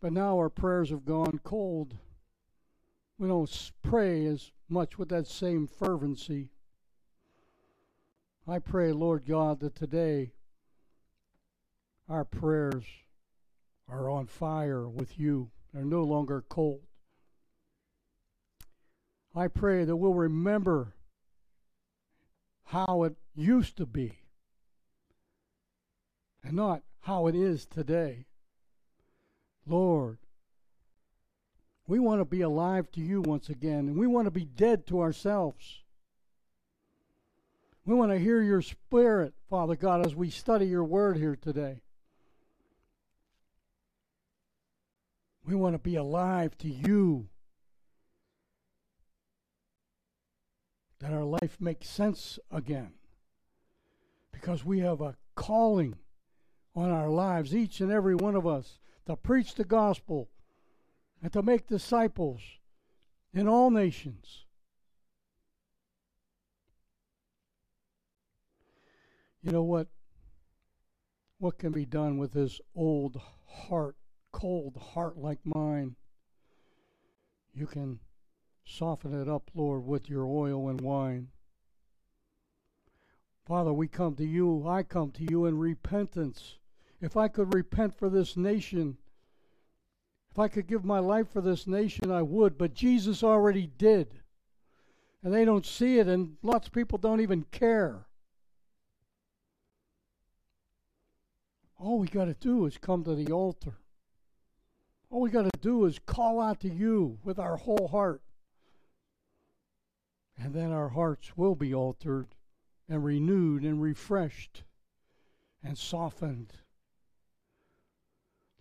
[0.00, 1.96] But now our prayers have gone cold.
[3.18, 6.50] We don't pray as much with that same fervency.
[8.46, 10.32] I pray, Lord God, that today
[12.08, 12.84] our prayers
[13.88, 15.50] are on fire with you.
[15.72, 16.82] They're no longer cold.
[19.34, 20.94] I pray that we'll remember
[22.66, 24.18] how it used to be
[26.42, 28.26] and not how it is today.
[29.66, 30.18] Lord,
[31.86, 34.86] we want to be alive to you once again, and we want to be dead
[34.86, 35.82] to ourselves.
[37.84, 41.82] We want to hear your spirit, Father God, as we study your word here today.
[45.46, 47.28] We want to be alive to you.
[51.04, 52.94] That our life makes sense again.
[54.32, 55.96] Because we have a calling
[56.74, 60.30] on our lives, each and every one of us, to preach the gospel
[61.20, 62.40] and to make disciples
[63.34, 64.46] in all nations.
[69.42, 69.88] You know what?
[71.36, 73.96] What can be done with this old heart
[74.32, 75.96] cold heart like mine,
[77.52, 78.00] you can
[78.64, 81.28] soften it up, Lord, with your oil and wine.
[83.46, 84.66] Father, we come to you.
[84.66, 86.56] I come to you in repentance.
[87.00, 88.96] If I could repent for this nation,
[90.30, 94.20] if I could give my life for this nation, I would, but Jesus already did.
[95.22, 98.06] And they don't see it, and lots of people don't even care.
[101.78, 103.74] All we got to do is come to the altar.
[105.10, 108.22] All we got to do is call out to you with our whole heart.
[110.36, 112.34] And then our hearts will be altered
[112.88, 114.64] and renewed and refreshed
[115.62, 116.52] and softened.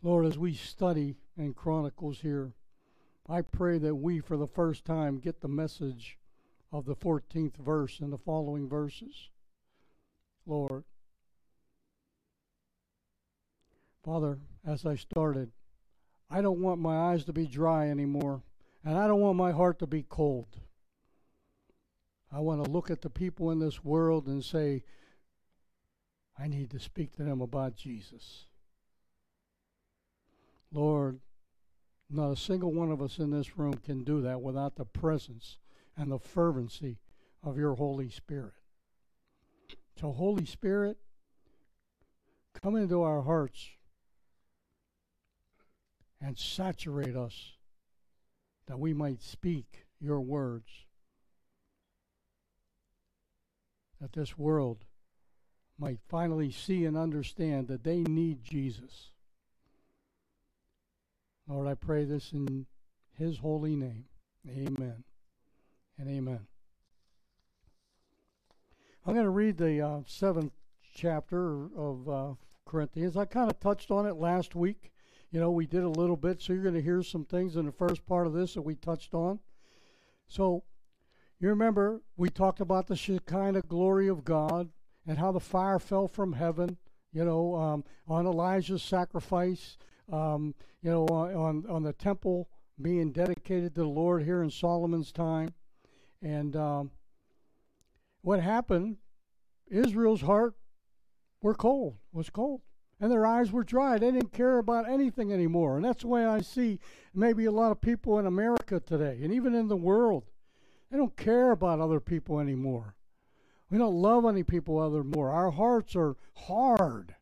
[0.01, 2.53] Lord, as we study in Chronicles here,
[3.28, 6.17] I pray that we, for the first time, get the message
[6.71, 9.30] of the 14th verse and the following verses.
[10.45, 10.84] Lord,
[14.03, 15.51] Father, as I started,
[16.30, 18.41] I don't want my eyes to be dry anymore,
[18.84, 20.59] and I don't want my heart to be cold.
[22.34, 24.84] I want to look at the people in this world and say,
[26.38, 28.45] I need to speak to them about Jesus.
[30.71, 31.19] Lord,
[32.09, 35.57] not a single one of us in this room can do that without the presence
[35.95, 36.97] and the fervency
[37.43, 38.53] of your Holy Spirit.
[39.99, 40.97] So, Holy Spirit,
[42.59, 43.69] come into our hearts
[46.19, 47.53] and saturate us
[48.65, 50.82] that we might speak your words.
[54.04, 54.84] That this world
[55.80, 59.12] might finally see and understand that they need Jesus.
[61.47, 62.66] Lord, I pray this in
[63.18, 64.04] his holy name.
[64.45, 65.06] Amen
[65.97, 66.41] and amen.
[69.06, 70.51] I'm going to read the uh, seventh
[70.93, 72.34] chapter of uh,
[72.66, 73.16] Corinthians.
[73.16, 74.91] I kind of touched on it last week.
[75.32, 77.66] You know, we did a little bit, so you're going to hear some things in
[77.66, 79.39] the first part of this that we touched on.
[80.28, 80.66] So,
[81.39, 84.69] you remember we talked about the Shekinah glory of God
[85.07, 86.77] and how the fire fell from heaven,
[87.11, 89.77] you know, um, on Elijah's sacrifice,
[90.11, 92.47] um, you know, on, on the temple
[92.81, 95.49] being dedicated to the Lord here in Solomon's time.
[96.21, 96.91] And um,
[98.21, 98.97] what happened,
[99.69, 100.55] Israel's heart
[101.41, 102.61] were cold, was cold
[103.03, 103.97] and their eyes were dry.
[103.97, 105.75] They didn't care about anything anymore.
[105.75, 106.79] And that's the way I see
[107.13, 110.23] maybe a lot of people in America today and even in the world.
[110.94, 112.96] They don't care about other people anymore.
[113.72, 115.32] We don't love any people other more.
[115.32, 117.16] Our hearts are hard.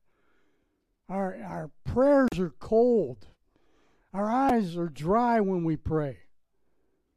[1.08, 3.28] Our, our prayers are cold.
[4.14, 6.18] Our eyes are dry when we pray.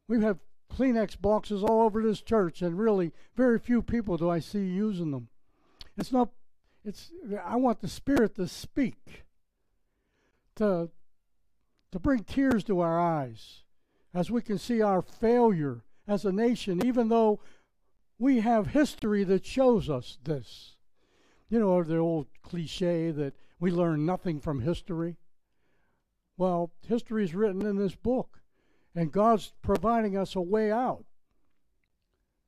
[0.07, 0.39] We have
[0.73, 5.11] Kleenex boxes all over this church, and really, very few people do I see using
[5.11, 5.27] them.
[5.97, 6.29] It's not,
[6.85, 7.11] it's,
[7.45, 9.25] I want the Spirit to speak,
[10.55, 10.89] to,
[11.91, 13.63] to bring tears to our eyes
[14.13, 17.39] as we can see our failure as a nation, even though
[18.17, 20.75] we have history that shows us this.
[21.49, 25.17] You know, the old cliche that we learn nothing from history.
[26.37, 28.41] Well, history is written in this book,
[28.93, 31.05] and God's providing us a way out.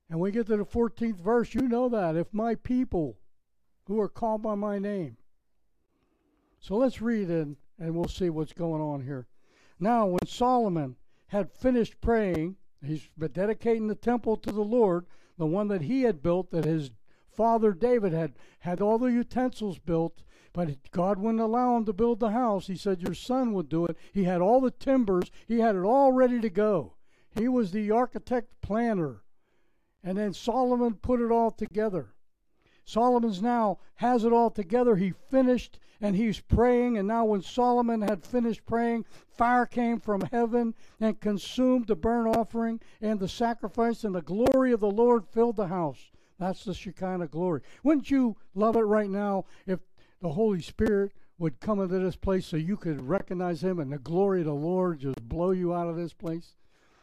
[0.09, 2.15] And we get to the 14th verse, you know that.
[2.15, 3.17] If my people
[3.87, 5.17] who are called by my name.
[6.59, 7.47] So let's read it
[7.79, 9.27] and we'll see what's going on here.
[9.79, 10.95] Now, when Solomon
[11.27, 15.05] had finished praying, he's dedicating the temple to the Lord,
[15.37, 16.91] the one that he had built, that his
[17.31, 20.23] father David had had all the utensils built,
[20.53, 22.67] but God wouldn't allow him to build the house.
[22.67, 23.97] He said, Your son would do it.
[24.11, 26.95] He had all the timbers, he had it all ready to go.
[27.35, 29.21] He was the architect planner.
[30.03, 32.15] And then Solomon put it all together.
[32.87, 34.95] Solomon's now has it all together.
[34.95, 36.97] He finished and he's praying.
[36.97, 42.33] And now, when Solomon had finished praying, fire came from heaven and consumed the burnt
[42.33, 46.11] offering and the sacrifice, and the glory of the Lord filled the house.
[46.39, 47.61] That's the Shekinah glory.
[47.83, 49.79] Wouldn't you love it right now if
[50.21, 53.97] the Holy Spirit would come into this place so you could recognize Him and the
[53.97, 56.55] glory of the Lord just blow you out of this place?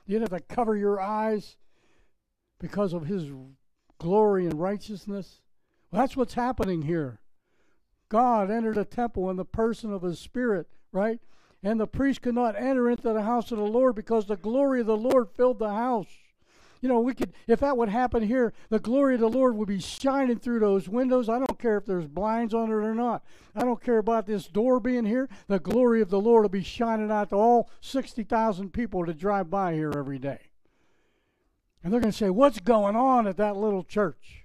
[0.07, 1.57] You'd have to cover your eyes
[2.59, 3.31] because of His
[3.99, 5.41] glory and righteousness.
[5.95, 7.21] That's what's happening here.
[8.09, 11.21] God entered a temple in the person of His Spirit, right?
[11.63, 14.81] And the priest could not enter into the house of the Lord because the glory
[14.81, 16.09] of the Lord filled the house.
[16.81, 19.69] You know, we could, if that would happen here, the glory of the Lord would
[19.69, 21.29] be shining through those windows.
[21.29, 23.25] I don't care if there's blinds on it or not.
[23.55, 25.29] I don't care about this door being here.
[25.47, 29.49] The glory of the Lord will be shining out to all 60,000 people to drive
[29.49, 30.41] by here every day.
[31.83, 34.44] And they're going to say, What's going on at that little church?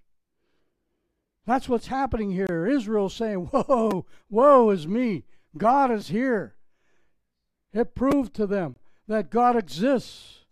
[1.49, 2.67] That's what's happening here.
[2.67, 5.25] Israel's saying, Whoa, woe is me.
[5.57, 6.53] God is here.
[7.73, 8.75] It proved to them
[9.07, 10.45] that God exists.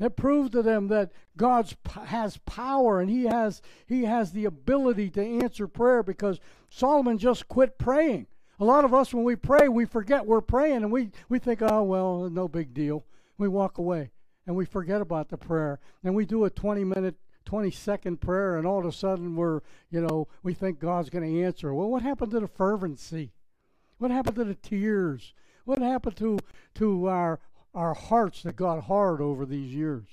[0.00, 1.72] It proved to them that God
[2.06, 7.46] has power and he has he has the ability to answer prayer because Solomon just
[7.46, 8.26] quit praying.
[8.58, 11.62] A lot of us when we pray, we forget we're praying and we, we think,
[11.62, 13.04] oh well, no big deal.
[13.38, 14.10] We walk away
[14.48, 15.78] and we forget about the prayer.
[16.02, 17.14] And we do a 20 minute
[17.44, 21.24] 20 second prayer and all of a sudden we're, you know, we think God's going
[21.24, 21.74] to answer.
[21.74, 23.32] Well, what happened to the fervency?
[23.98, 25.34] What happened to the tears?
[25.64, 26.38] What happened to
[26.74, 27.40] to our
[27.74, 30.06] our hearts that got hard over these years.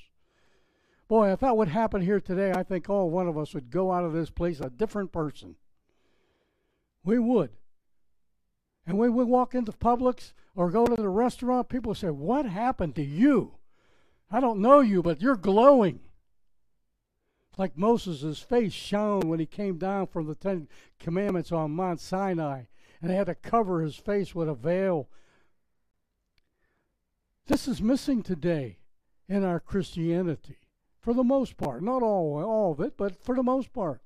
[1.07, 3.91] Boy, if that would happen here today, I think all one of us would go
[3.91, 5.55] out of this place a different person.
[7.03, 7.51] We would.
[8.87, 12.95] And when we walk into Publix or go to the restaurant, people say, What happened
[12.95, 13.55] to you?
[14.31, 15.99] I don't know you, but you're glowing.
[17.57, 20.67] Like Moses' face shone when he came down from the Ten
[20.99, 22.63] Commandments on Mount Sinai,
[23.01, 25.09] and they had to cover his face with a veil
[27.51, 28.77] this is missing today
[29.27, 30.57] in our Christianity,
[31.01, 31.83] for the most part.
[31.83, 34.01] Not all, all of it, but for the most part.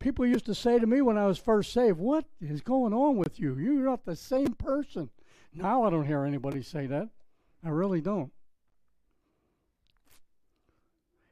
[0.00, 3.16] People used to say to me when I was first saved, What is going on
[3.16, 3.56] with you?
[3.58, 5.10] You're not the same person.
[5.54, 7.10] Now I don't hear anybody say that.
[7.62, 8.32] I really don't.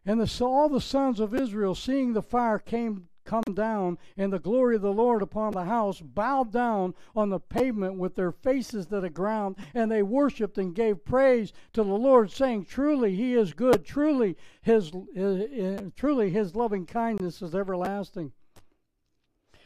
[0.09, 4.39] And the, all the sons of Israel, seeing the fire, came come down, and the
[4.39, 8.87] glory of the Lord upon the house, bowed down on the pavement with their faces
[8.87, 13.35] to the ground, and they worshipped and gave praise to the Lord, saying, Truly he
[13.35, 18.33] is good, truly his, uh, truly his loving kindness is everlasting.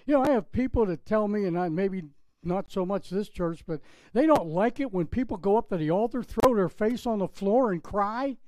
[0.07, 2.03] You know, I have people that tell me, and I maybe
[2.43, 3.81] not so much this church, but
[4.13, 7.21] they don't like it when people go up to the altar, throw their face on
[7.21, 8.39] the floor, and cry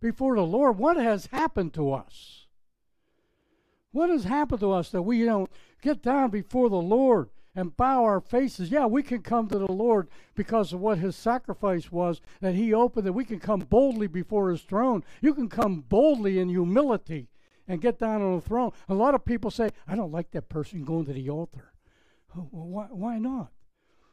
[0.00, 0.78] before the Lord.
[0.78, 2.46] What has happened to us?
[3.92, 5.50] What has happened to us that we don't
[5.82, 8.70] get down before the Lord and bow our faces?
[8.70, 12.72] Yeah, we can come to the Lord because of what his sacrifice was that he
[12.74, 15.02] opened, that we can come boldly before his throne.
[15.20, 17.28] You can come boldly in humility
[17.66, 18.72] and get down on the throne.
[18.88, 21.72] A lot of people say, I don't like that person going to the altar.
[22.34, 23.50] Well, why, why not?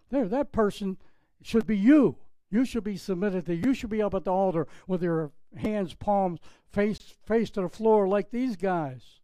[0.10, 0.98] There, that person
[1.42, 2.18] should be you.
[2.52, 3.56] You should be submitted to.
[3.56, 6.40] You should be up at the altar with your hands, palms,
[6.72, 9.20] face face to the floor like these guys.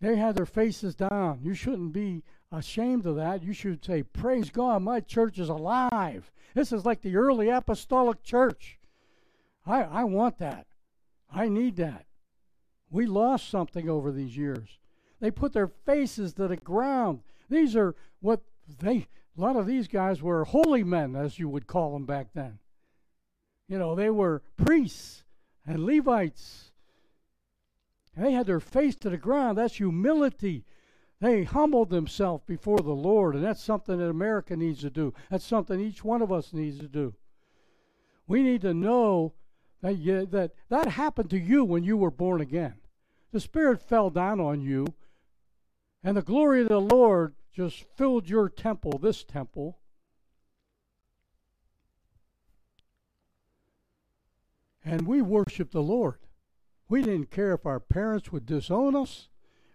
[0.00, 1.40] They had their faces down.
[1.42, 3.42] You shouldn't be ashamed of that.
[3.42, 6.30] You should say, Praise God, my church is alive.
[6.54, 8.78] This is like the early apostolic church.
[9.66, 10.66] I, I want that.
[11.32, 12.06] I need that.
[12.90, 14.78] We lost something over these years.
[15.20, 17.20] They put their faces to the ground.
[17.48, 18.40] These are what
[18.78, 19.06] they,
[19.36, 22.58] a lot of these guys were holy men, as you would call them back then.
[23.68, 25.24] You know, they were priests
[25.66, 26.72] and Levites
[28.16, 29.58] And they had their face to the ground.
[29.58, 30.64] That's humility.
[31.20, 35.14] They humbled themselves before the Lord, and that's something that America needs to do.
[35.30, 37.14] That's something each one of us needs to do.
[38.26, 39.34] We need to know
[39.82, 42.74] that you, that, that happened to you when you were born again.
[43.32, 44.86] The Spirit fell down on you,
[46.02, 49.78] and the glory of the Lord just filled your temple, this temple.
[54.84, 56.18] And we worshiped the Lord.
[56.88, 59.28] We didn't care if our parents would disown us.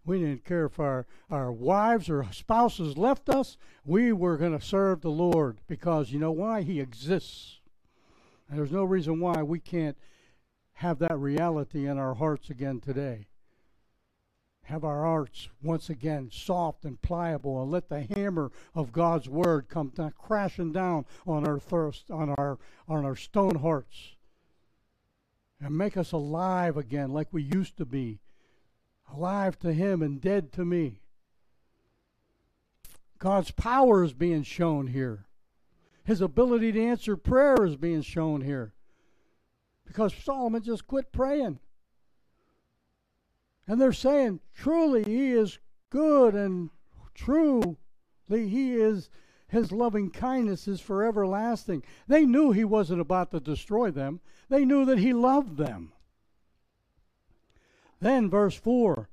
[0.06, 3.58] We didn't care if our, our wives or spouses left us.
[3.84, 6.62] We were going to serve the Lord because you know why?
[6.62, 7.60] He exists.
[8.50, 9.98] And there's no reason why we can't
[10.74, 13.28] have that reality in our hearts again today.
[14.66, 19.70] Have our hearts once again soft and pliable, and let the hammer of God's word
[19.70, 22.58] come down, crashing down on our thirst, on our
[22.88, 24.16] on our stone hearts,
[25.60, 28.22] and make us alive again like we used to be,
[29.14, 31.00] alive to Him and dead to me.
[33.20, 35.28] God's power is being shown here.
[36.04, 38.74] His ability to answer prayer is being shown here.
[39.86, 41.60] Because Solomon just quit praying.
[43.68, 45.60] And they're saying, truly, he is
[45.90, 46.70] good and
[47.14, 47.78] truly
[48.30, 49.10] he is
[49.48, 51.84] his loving kindness is for everlasting.
[52.08, 54.20] They knew he wasn't about to destroy them.
[54.50, 55.94] They knew that he loved them.
[58.00, 59.10] Then verse 4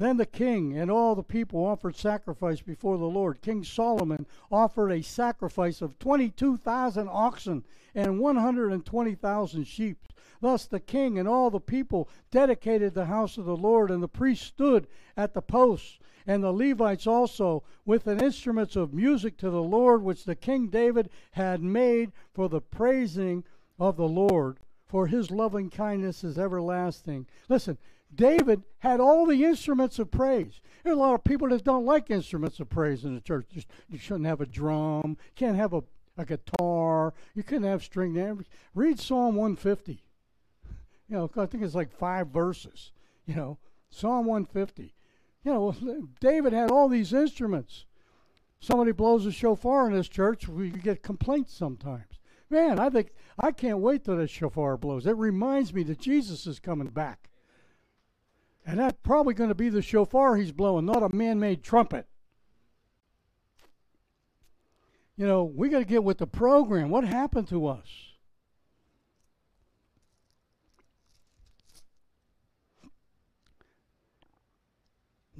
[0.00, 3.42] then the king and all the people offered sacrifice before the Lord.
[3.42, 10.08] King Solomon offered a sacrifice of 22,000 oxen and 120,000 sheep.
[10.40, 14.08] Thus the king and all the people dedicated the house of the Lord, and the
[14.08, 14.86] priests stood
[15.16, 20.02] at the posts, and the Levites also, with the instruments of music to the Lord,
[20.02, 23.44] which the king David had made for the praising
[23.78, 27.26] of the Lord, for his loving kindness is everlasting.
[27.48, 27.78] Listen,
[28.14, 30.60] David had all the instruments of praise.
[30.82, 33.46] There's a lot of people that don't like instruments of praise in the church.
[33.88, 35.16] You shouldn't have a drum.
[35.18, 35.82] You can't have a,
[36.16, 37.14] a guitar.
[37.34, 38.44] You couldn't have string.
[38.74, 40.02] Read Psalm 150.
[41.10, 42.92] You know, I think it's like five verses.
[43.26, 43.58] You know,
[43.90, 44.94] Psalm 150.
[45.44, 45.74] You know,
[46.20, 47.84] David had all these instruments.
[48.60, 52.20] Somebody blows a shofar in this church, we get complaints sometimes.
[52.50, 55.06] Man, I think I can't wait till that shofar blows.
[55.06, 57.30] It reminds me that Jesus is coming back.
[58.66, 62.06] And that's probably going to be the shofar he's blowing, not a man made trumpet.
[65.16, 66.90] You know, we got to get with the program.
[66.90, 68.09] What happened to us?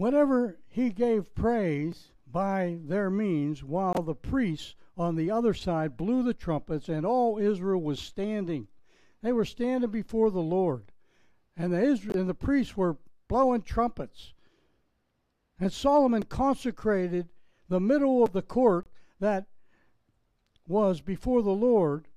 [0.01, 6.23] Whenever he gave praise by their means, while the priests on the other side blew
[6.23, 8.67] the trumpets, and all Israel was standing.
[9.21, 10.91] They were standing before the Lord.
[11.55, 12.97] And the, Israel, and the priests were
[13.29, 14.33] blowing trumpets.
[15.59, 17.29] And Solomon consecrated
[17.69, 18.87] the middle of the court
[19.19, 19.49] that
[20.67, 22.09] was before the Lord,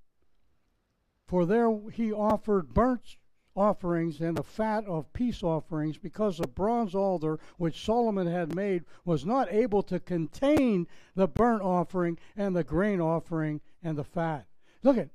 [1.27, 3.17] for there he offered burnt
[3.55, 8.83] offerings and the fat of peace offerings, because the bronze altar which Solomon had made
[9.05, 14.47] was not able to contain the burnt offering and the grain offering and the fat.
[14.81, 15.09] Look at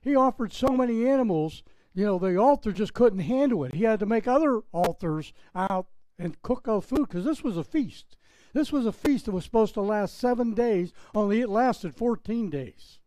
[0.00, 1.62] he offered so many animals
[1.98, 3.74] you know, the altar just couldn't handle it.
[3.74, 7.64] He had to make other altars out and cook out food because this was a
[7.64, 8.16] feast.
[8.52, 12.50] This was a feast that was supposed to last seven days, only it lasted 14
[12.50, 13.00] days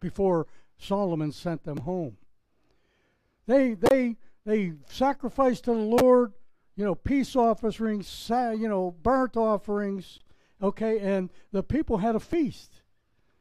[0.00, 2.16] before Solomon sent them home.
[3.46, 6.32] They, they, they sacrificed to the Lord,
[6.76, 10.20] you know, peace offerings, you know, burnt offerings,
[10.62, 12.82] okay, and the people had a feast.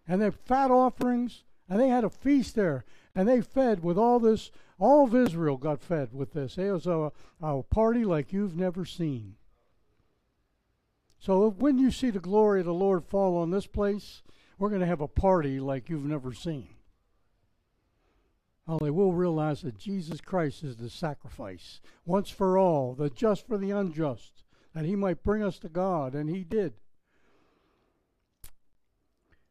[0.08, 2.84] And their fat offerings, and they had a feast there.
[3.14, 6.58] And they fed with all this all of Israel got fed with this.
[6.58, 9.36] It was a, a party like you've never seen.
[11.20, 14.24] So when you see the glory of the Lord fall on this place,
[14.58, 16.70] we're going to have a party like you've never seen.
[18.72, 23.58] Only we'll realize that Jesus Christ is the sacrifice, once for all, the just for
[23.58, 26.76] the unjust, that he might bring us to God, and he did.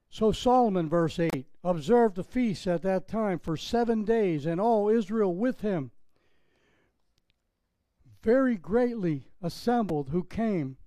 [0.08, 4.88] So Solomon, verse 8, observed the feast at that time for seven days, and all
[4.88, 5.90] Israel with him,
[8.22, 10.78] very greatly assembled, who came.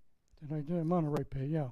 [0.42, 0.80] Did I do?
[0.80, 1.52] I'm on the right page.
[1.52, 1.70] Yeah.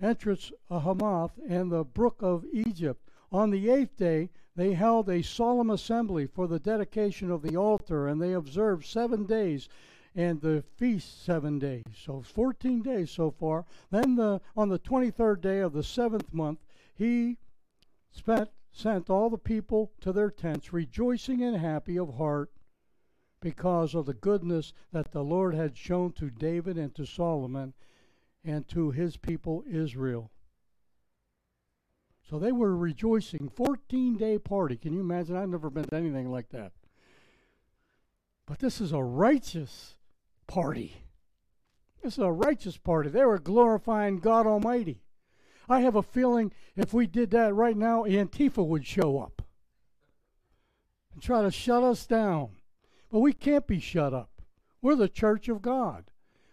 [0.00, 3.09] Entrance Hamath and the brook of Egypt.
[3.32, 8.08] On the eighth day, they held a solemn assembly for the dedication of the altar,
[8.08, 9.68] and they observed seven days
[10.14, 11.84] and the feast seven days.
[11.94, 13.64] So 14 days so far.
[13.90, 16.58] Then the on the 23rd day of the seventh month,
[16.94, 17.38] he
[18.10, 22.50] spent, sent all the people to their tents, rejoicing and happy of heart,
[23.40, 27.74] because of the goodness that the Lord had shown to David and to Solomon
[28.44, 30.30] and to his people Israel.
[32.30, 33.48] So they were rejoicing.
[33.48, 34.76] 14 day party.
[34.76, 35.36] Can you imagine?
[35.36, 36.70] I've never been to anything like that.
[38.46, 39.96] But this is a righteous
[40.46, 41.02] party.
[42.02, 43.10] This is a righteous party.
[43.10, 45.02] They were glorifying God Almighty.
[45.68, 49.42] I have a feeling if we did that right now, Antifa would show up
[51.12, 52.50] and try to shut us down.
[53.10, 54.30] But we can't be shut up.
[54.80, 56.09] We're the church of God.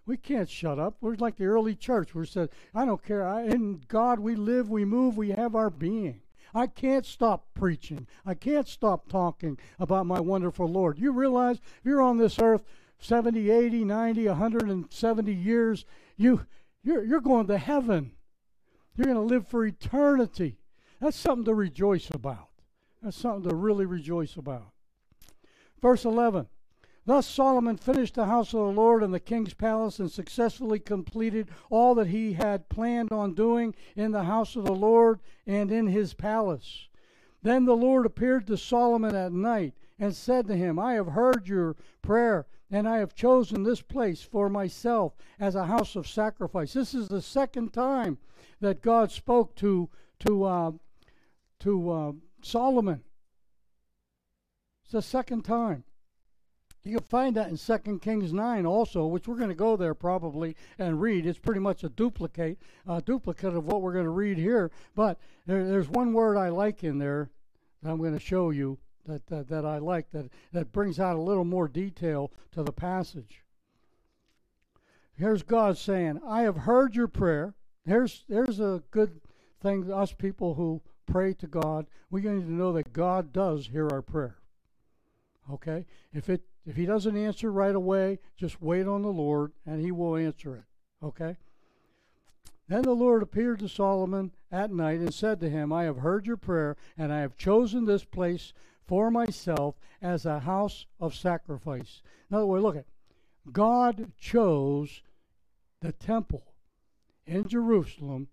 [0.08, 0.96] We can't shut up.
[1.02, 2.16] We're like the early church.
[2.16, 3.28] We said, I don't care.
[3.28, 6.22] I, in God we live, we move, we have our being.
[6.56, 8.08] I can't stop preaching.
[8.26, 10.98] I can't stop talking about my wonderful Lord.
[10.98, 12.64] You realize if you're on this earth
[13.00, 15.86] 70, 80, 90, 170 years,
[16.16, 16.46] you,
[16.84, 18.14] you're, you're going to heaven.
[18.96, 20.58] You're going to live for eternity.
[21.02, 22.48] That's something to rejoice about.
[23.04, 24.72] That's something to really rejoice about.
[25.82, 26.48] Verse 11
[27.08, 31.48] Thus Solomon finished the house of the Lord and the king's palace and successfully completed
[31.70, 35.88] all that he had planned on doing in the house of the Lord and in
[35.88, 36.90] his palace.
[37.42, 41.48] Then the Lord appeared to Solomon at night and said to him, I have heard
[41.48, 46.74] your prayer, and I have chosen this place for myself as a house of sacrifice.
[46.74, 48.18] This is the second time
[48.60, 49.88] that God spoke to
[50.26, 50.72] to uh,
[51.62, 53.02] to uh, Solomon.
[54.84, 55.86] It's the second time.
[56.88, 59.94] You can find that in 2 Kings 9 also, which we're going to go there
[59.94, 61.26] probably and read.
[61.26, 62.58] It's pretty much a duplicate,
[62.88, 64.72] a duplicate of what we're going to read here.
[64.96, 67.30] But there, there's one word I like in there
[67.84, 71.16] that I'm going to show you that, that, that I like that, that brings out
[71.16, 73.44] a little more detail to the passage.
[75.18, 77.56] Here's God saying, I have heard your prayer.
[77.86, 79.20] Here's, there's a good
[79.62, 81.88] thing us people who pray to God.
[82.12, 84.38] We need to know that God does hear our prayer.
[85.52, 85.86] Okay?
[86.14, 89.92] If it if he doesn't answer right away, just wait on the Lord and he
[89.92, 91.06] will answer it.
[91.06, 91.38] Okay?
[92.68, 96.28] Then the Lord appeared to Solomon at night and said to him, I have heard
[96.28, 98.52] your prayer, and I have chosen this place
[98.86, 102.02] for myself as a house of sacrifice.
[102.30, 102.86] In other words, look at
[103.54, 105.02] God chose
[105.80, 106.44] the temple
[107.26, 108.28] in Jerusalem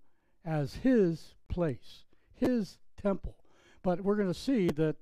[0.45, 2.03] as his place,
[2.35, 3.37] his temple.
[3.85, 4.97] But we're going to see that,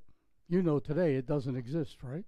[0.51, 2.25] you know, today it doesn't exist, right?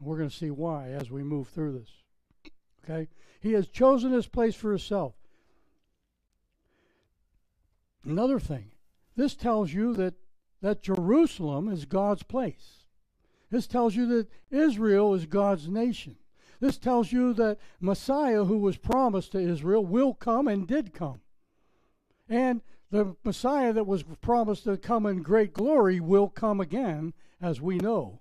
[0.00, 2.52] We're going to see why as we move through this.
[2.84, 3.08] Okay?
[3.40, 5.14] He has chosen this place for himself.
[8.04, 8.70] Another thing,
[9.16, 10.14] this tells you that,
[10.62, 12.84] that Jerusalem is God's place.
[13.50, 16.16] This tells you that Israel is God's nation.
[16.60, 21.20] This tells you that Messiah, who was promised to Israel, will come and did come.
[22.28, 27.60] And the Messiah that was promised to come in great glory will come again, as
[27.60, 28.20] we know.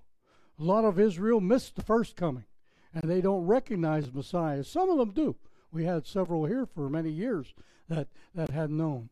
[0.60, 2.46] A lot of Israel missed the first coming,
[2.94, 4.64] and they don't recognize Messiah.
[4.64, 5.36] Some of them do.
[5.72, 7.54] We had several here for many years
[7.90, 9.10] that, that had known.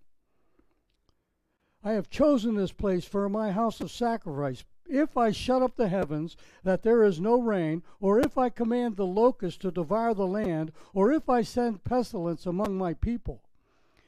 [1.84, 4.64] I have chosen this place for my house of sacrifice.
[4.88, 8.96] If I shut up the heavens that there is no rain, or if I command
[8.96, 13.44] the locusts to devour the land, or if I send pestilence among my people.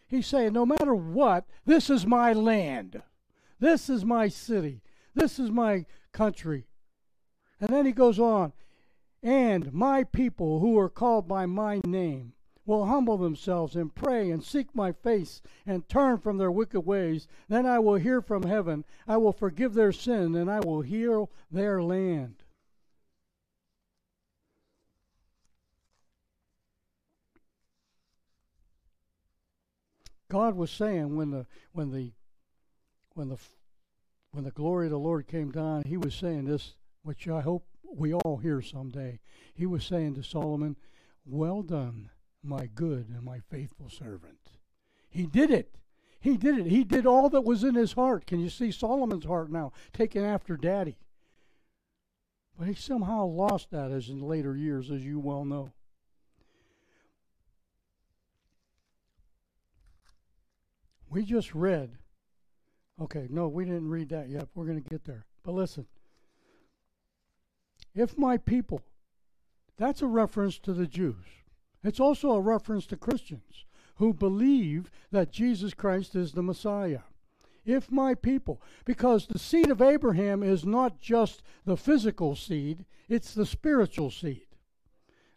[0.07, 3.01] He's saying, no matter what, this is my land.
[3.59, 4.81] This is my city.
[5.13, 6.65] This is my country.
[7.59, 8.53] And then he goes on,
[9.23, 12.33] and my people who are called by my name
[12.67, 17.27] will humble themselves and pray and seek my face and turn from their wicked ways.
[17.47, 18.83] Then I will hear from heaven.
[19.07, 22.43] I will forgive their sin and I will heal their land.
[30.29, 32.11] God was saying when the when the
[33.13, 33.37] when the
[34.31, 36.75] when the glory of the Lord came down, he was saying this
[37.07, 39.21] which I hope we all hear someday.
[39.53, 40.75] He was saying to Solomon,
[41.25, 42.09] Well done,
[42.43, 44.51] my good and my faithful servant.
[45.09, 45.77] He did it.
[46.19, 46.65] He did it.
[46.65, 48.27] He did all that was in his heart.
[48.27, 50.97] Can you see Solomon's heart now, taking after daddy?
[52.59, 55.71] But he somehow lost that as in later years, as you well know.
[61.09, 61.91] We just read.
[63.01, 64.49] Okay, no, we didn't read that yet.
[64.53, 65.25] We're going to get there.
[65.45, 65.85] But listen.
[67.97, 68.83] If my people,
[69.75, 71.25] that's a reference to the Jews.
[71.83, 77.01] It's also a reference to Christians who believe that Jesus Christ is the Messiah.
[77.65, 83.33] If my people, because the seed of Abraham is not just the physical seed, it's
[83.33, 84.45] the spiritual seed.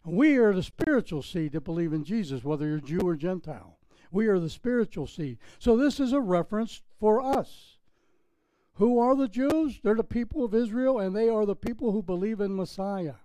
[0.05, 3.79] We are the spiritual seed that believe in Jesus, whether you're Jew or Gentile.
[4.11, 5.39] We are the spiritual seed.
[5.57, 7.77] So this is a reference for us.
[8.75, 9.79] Who are the Jews?
[9.83, 13.15] They're the people of Israel, and they are the people who believe in Messiah.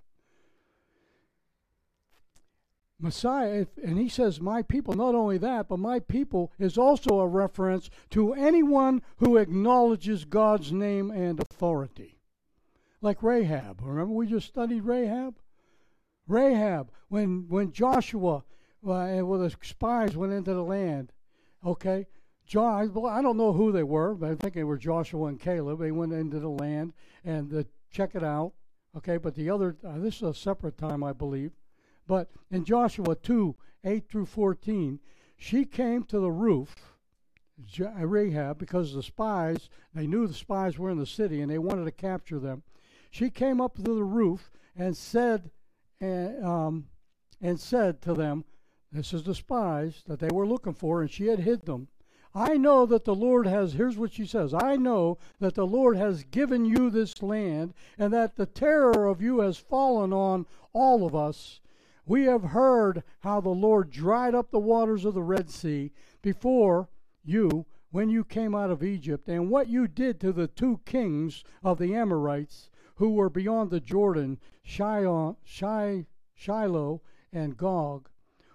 [2.99, 7.29] Messiah, and he says, My people, not only that, but my people is also a
[7.29, 12.19] reference to anyone who acknowledges God's name and authority.
[13.03, 13.81] Like Rahab.
[13.83, 15.39] Remember, we just studied Rahab?
[16.27, 18.45] Rahab, when, when Joshua
[18.87, 21.13] uh, and the spies went into the land,
[21.65, 22.07] okay?
[22.47, 25.41] John, well, I don't know who they were, but I think they were Joshua and
[25.41, 25.81] Caleb.
[25.81, 26.93] They went into the land
[27.25, 28.53] and uh, check it out,
[28.97, 29.17] okay?
[29.17, 31.51] But the other, uh, this is a separate time, I believe.
[32.07, 35.01] But in Joshua 2 8 through 14,
[35.37, 36.95] she came to the roof,
[37.79, 41.85] Rahab, because the spies, they knew the spies were in the city and they wanted
[41.85, 42.63] to capture them.
[43.11, 45.51] She came up to the roof and said,
[46.01, 46.87] um,
[47.41, 48.45] and said to them,
[48.93, 51.89] This is the spies that they were looking for, and she had hid them.
[52.39, 55.97] I know that the Lord has, here's what she says I know that the Lord
[55.97, 61.07] has given you this land, and that the terror of you has fallen on all
[61.07, 61.63] of us.
[62.05, 66.91] We have heard how the Lord dried up the waters of the Red Sea before
[67.25, 71.43] you when you came out of Egypt, and what you did to the two kings
[71.65, 75.39] of the Amorites who were beyond the Jordan, Shiloh,
[76.35, 77.01] Shiloh
[77.33, 78.11] and Gog,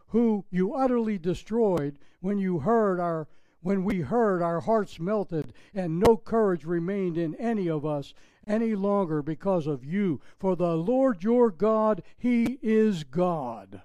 [0.09, 3.27] who you utterly destroyed when you heard our
[3.61, 8.13] when we heard our hearts melted and no courage remained in any of us
[8.47, 10.19] any longer because of you.
[10.39, 13.81] For the Lord your God he is God.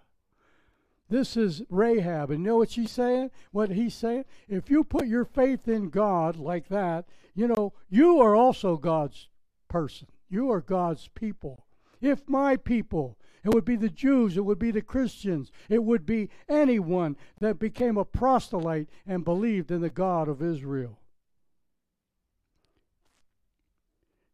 [1.08, 2.30] This is Rahab.
[2.30, 3.30] And you know what she's saying?
[3.52, 4.24] What he's saying?
[4.48, 7.06] If you put your faith in God like that
[7.36, 9.28] you know you are also God's
[9.68, 10.08] person.
[10.28, 11.66] You are God's people.
[12.00, 16.04] If my people it would be the Jews, it would be the Christians, it would
[16.04, 20.98] be anyone that became a proselyte and believed in the God of Israel.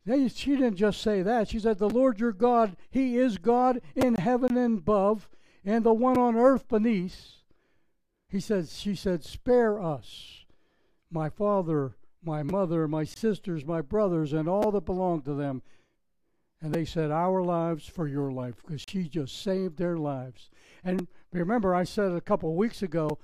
[0.07, 1.49] She didn't just say that.
[1.49, 5.29] She said, The Lord your God, He is God in heaven and above,
[5.63, 7.35] and the one on earth beneath.
[8.29, 10.47] He said, She said, Spare us,
[11.11, 15.63] my father, my mother, my sisters, my brothers, and all that belong to them
[16.63, 20.49] and they said, Our lives for your life, because she just saved their lives.
[20.85, 23.19] And remember, I said a couple of weeks ago,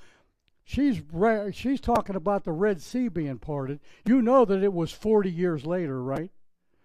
[0.65, 3.79] she's, re- she's talking about the Red Sea being parted.
[4.05, 6.33] You know that it was 40 years later, right?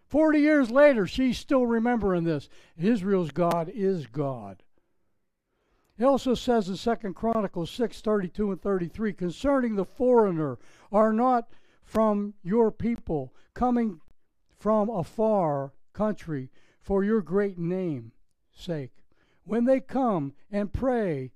[0.07, 2.47] 40 years later, she's still remembering this.
[2.77, 4.61] Israel's God is God.
[5.97, 10.59] It also says in Second Chronicles 6 32 and 33 concerning the foreigner
[10.91, 11.49] are not
[11.83, 14.01] from your people, coming
[14.59, 16.49] from afar country
[16.81, 18.11] for your great name
[18.51, 18.91] sake.
[19.45, 21.31] When they come and pray,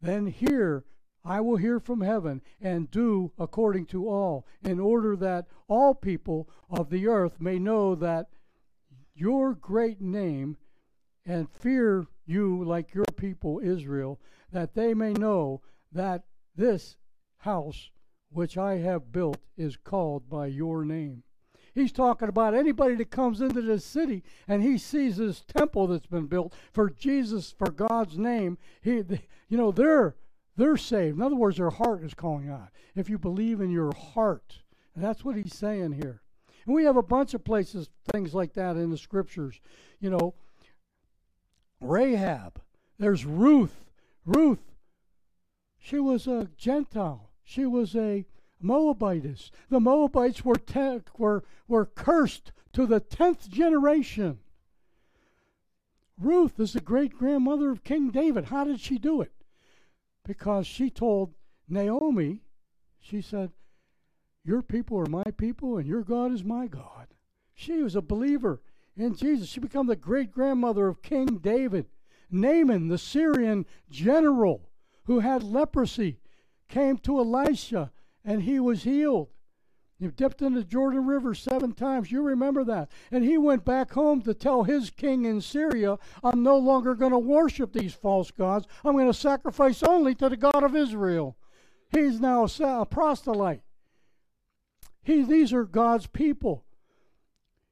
[0.00, 0.84] then hear,
[1.24, 6.48] I will hear from heaven and do according to all, in order that all people
[6.70, 8.28] of the earth may know that
[9.14, 10.56] your great name
[11.24, 14.20] and fear you like your people Israel,
[14.50, 15.62] that they may know
[15.92, 16.24] that
[16.56, 16.96] this
[17.38, 17.90] house
[18.30, 21.22] which I have built is called by your name.
[21.74, 26.06] He's talking about anybody that comes into this city and he sees this temple that's
[26.06, 28.58] been built for Jesus, for God's name.
[28.82, 29.02] He,
[29.48, 30.14] you know, they're
[30.56, 31.16] they're saved.
[31.16, 32.68] In other words, their heart is calling out.
[32.94, 34.60] If you believe in your heart,
[34.94, 36.20] and that's what he's saying here.
[36.66, 39.60] And we have a bunch of places, things like that in the scriptures.
[39.98, 40.34] You know,
[41.80, 42.60] Rahab.
[42.98, 43.84] There's Ruth.
[44.24, 44.72] Ruth.
[45.78, 47.30] She was a Gentile.
[47.42, 48.26] She was a
[48.62, 49.50] Moabites.
[49.68, 54.38] The Moabites were, te- were, were cursed to the tenth generation.
[56.18, 58.46] Ruth is the great grandmother of King David.
[58.46, 59.32] How did she do it?
[60.24, 61.34] Because she told
[61.68, 62.42] Naomi,
[63.00, 63.50] she said,
[64.44, 67.08] Your people are my people and your God is my God.
[67.54, 68.60] She was a believer
[68.96, 69.48] in Jesus.
[69.48, 71.86] She became the great grandmother of King David.
[72.30, 74.68] Naaman, the Syrian general
[75.04, 76.18] who had leprosy,
[76.68, 77.90] came to Elisha
[78.24, 79.28] and he was healed.
[79.98, 82.10] He dipped in the Jordan River seven times.
[82.10, 82.90] You remember that.
[83.12, 87.12] And he went back home to tell his king in Syria, I'm no longer going
[87.12, 88.66] to worship these false gods.
[88.84, 91.36] I'm going to sacrifice only to the God of Israel.
[91.92, 93.62] He's now a, proselyte.
[95.04, 96.64] He, these are God's people.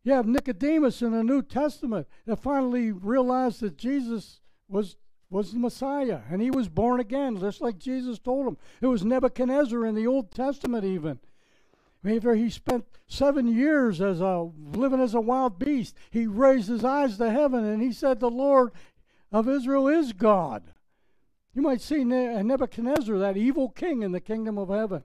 [0.04, 4.96] You have Nicodemus in the New Testament that finally realized that Jesus was
[5.30, 8.56] was the Messiah, and he was born again, just like Jesus told him.
[8.80, 11.20] It was Nebuchadnezzar in the Old Testament, even.
[12.02, 15.94] Maybe he spent seven years as a living as a wild beast.
[16.10, 18.72] He raised his eyes to heaven and he said, "The Lord
[19.30, 20.72] of Israel is God."
[21.52, 25.04] You might see Nebuchadnezzar, that evil king in the kingdom of heaven.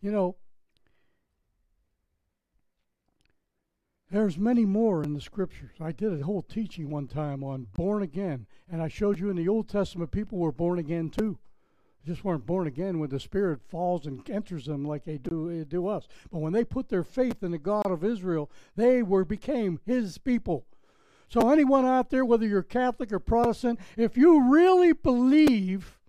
[0.00, 0.36] You know,
[4.10, 5.76] There's many more in the scriptures.
[5.80, 9.36] I did a whole teaching one time on born again, and I showed you in
[9.36, 11.38] the Old Testament people were born again too.
[12.04, 15.56] They just weren't born again when the Spirit falls and enters them like they do
[15.56, 16.08] they do us.
[16.32, 20.18] But when they put their faith in the God of Israel, they were became His
[20.18, 20.66] people.
[21.28, 26.00] So anyone out there, whether you're Catholic or Protestant, if you really believe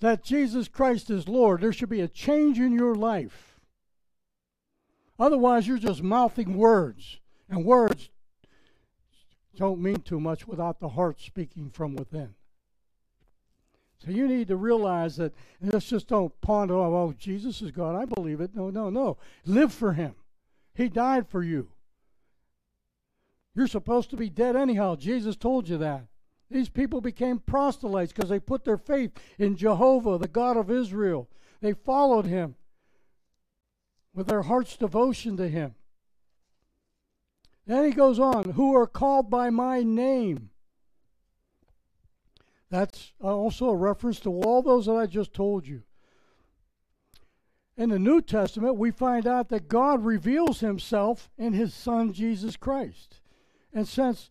[0.00, 3.55] that Jesus Christ is Lord, there should be a change in your life.
[5.18, 7.18] Otherwise, you're just mouthing words,
[7.48, 8.10] and words
[9.56, 12.34] don't mean too much without the heart speaking from within.
[14.04, 17.96] So you need to realize that let's just don't ponder, oh, oh, Jesus is God.
[17.96, 18.54] I believe it.
[18.54, 19.16] No, no, no.
[19.46, 20.14] Live for Him.
[20.74, 21.68] He died for you.
[23.54, 24.96] You're supposed to be dead anyhow.
[24.96, 26.04] Jesus told you that.
[26.50, 31.28] These people became proselytes because they put their faith in Jehovah, the God of Israel.
[31.62, 32.54] They followed Him
[34.16, 35.76] with their heart's devotion to Him.
[37.66, 40.50] Then he goes on, who are called by my name.
[42.70, 45.82] That's also a reference to all those that I just told you.
[47.76, 52.56] In the New Testament, we find out that God reveals himself in his Son, Jesus
[52.56, 53.20] Christ.
[53.72, 54.30] And since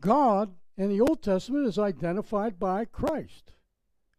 [0.00, 3.52] God in the Old Testament is identified by Christ.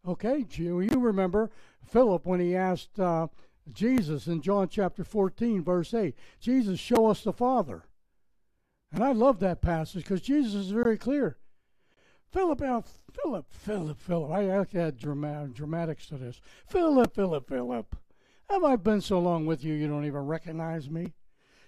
[0.06, 1.50] Okay, you remember
[1.84, 3.28] Philip when he asked uh,
[3.72, 7.84] Jesus in John chapter 14, verse 8, Jesus, show us the Father.
[8.92, 11.38] And I love that passage because Jesus is very clear.
[12.30, 14.30] Philip, Philip, Philip, Philip.
[14.30, 16.40] I actually had dramatic, dramatics to this.
[16.66, 17.96] Philip, Philip, Philip.
[18.50, 21.14] Have I been so long with you you don't even recognize me?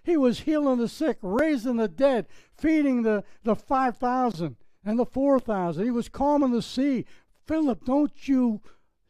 [0.05, 5.85] He was healing the sick, raising the dead, feeding the, the 5,000 and the 4,000.
[5.85, 7.07] He was calming the sea.
[7.47, 8.61] Philip, don't you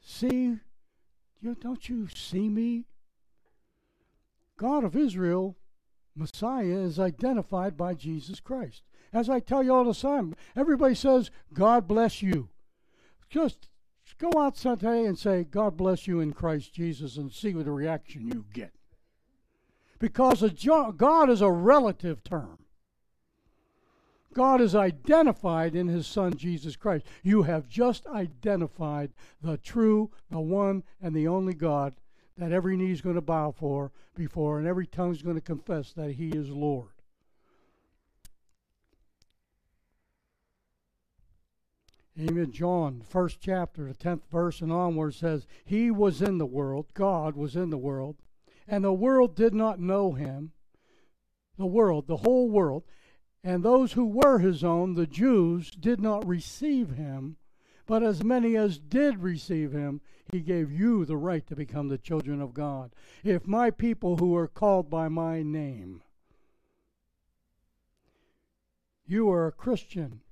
[0.01, 0.59] see?
[1.47, 2.87] You, don't you see me?
[4.57, 5.57] God of Israel,
[6.17, 8.83] Messiah, is identified by Jesus Christ.
[9.13, 12.49] As I tell you all the time, everybody says, God bless you.
[13.31, 13.69] Just
[14.19, 17.71] go out today and say, God bless you in Christ Jesus and see what the
[17.71, 18.73] reaction you get.
[20.01, 20.43] Because
[20.97, 22.59] God is a relative term.
[24.37, 27.07] God is identified in his Son Jesus Christ.
[27.23, 31.95] You have just identified the true, the one, and the only God
[32.37, 35.41] that every knee is going to bow for before and every tongue is going to
[35.41, 36.91] confess that he is Lord.
[42.15, 46.89] Even John, first chapter, the tenth verse and onward says, He was in the world,
[46.93, 48.17] God was in the world,
[48.69, 50.53] and the world did not know him.
[51.57, 52.85] The world, the whole world,
[53.47, 57.37] and those who were his own, the Jews, did not receive him.
[57.87, 60.01] But as many as did receive him,
[60.33, 62.91] he gave you the right to become the children of God.
[63.23, 66.03] If my people who are called by my name,
[69.07, 70.23] you are a Christian,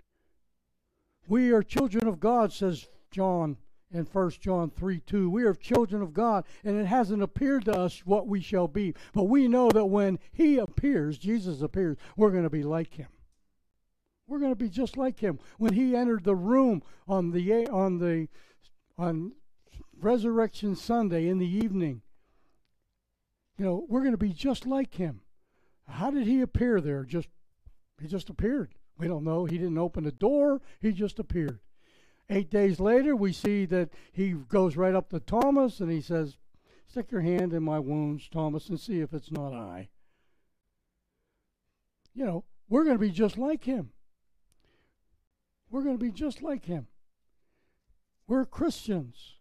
[1.29, 3.59] we are children of God, says John
[3.95, 5.31] in 1 John 3 2.
[5.31, 8.95] We are children of God, and it hasn't appeared to us what we shall be.
[9.15, 13.09] But we know that when He appears, Jesus appears, we're going to be like Him.
[14.27, 15.39] We're going to be just like Him.
[15.59, 18.29] When He entered the room on the on the
[18.99, 19.33] on
[19.99, 22.03] Resurrection Sunday in the evening,
[23.57, 25.21] you know, we're going to be just like Him.
[25.89, 27.05] How did He appear there?
[27.05, 27.29] Just
[28.01, 28.75] He just appeared.
[28.99, 29.45] We don't know.
[29.45, 31.61] He didn't open the door, he just appeared.
[32.31, 36.37] Eight days later, we see that he goes right up to Thomas and he says,
[36.87, 39.89] Stick your hand in my wounds, Thomas, and see if it's not I.
[42.15, 43.91] You know, we're going to be just like him.
[45.71, 46.87] We're going to be just like him.
[48.27, 49.35] We're Christians.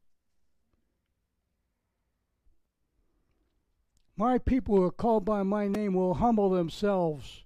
[4.18, 7.43] My people who are called by my name will humble themselves.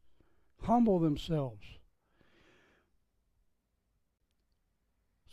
[0.64, 1.77] Humble themselves.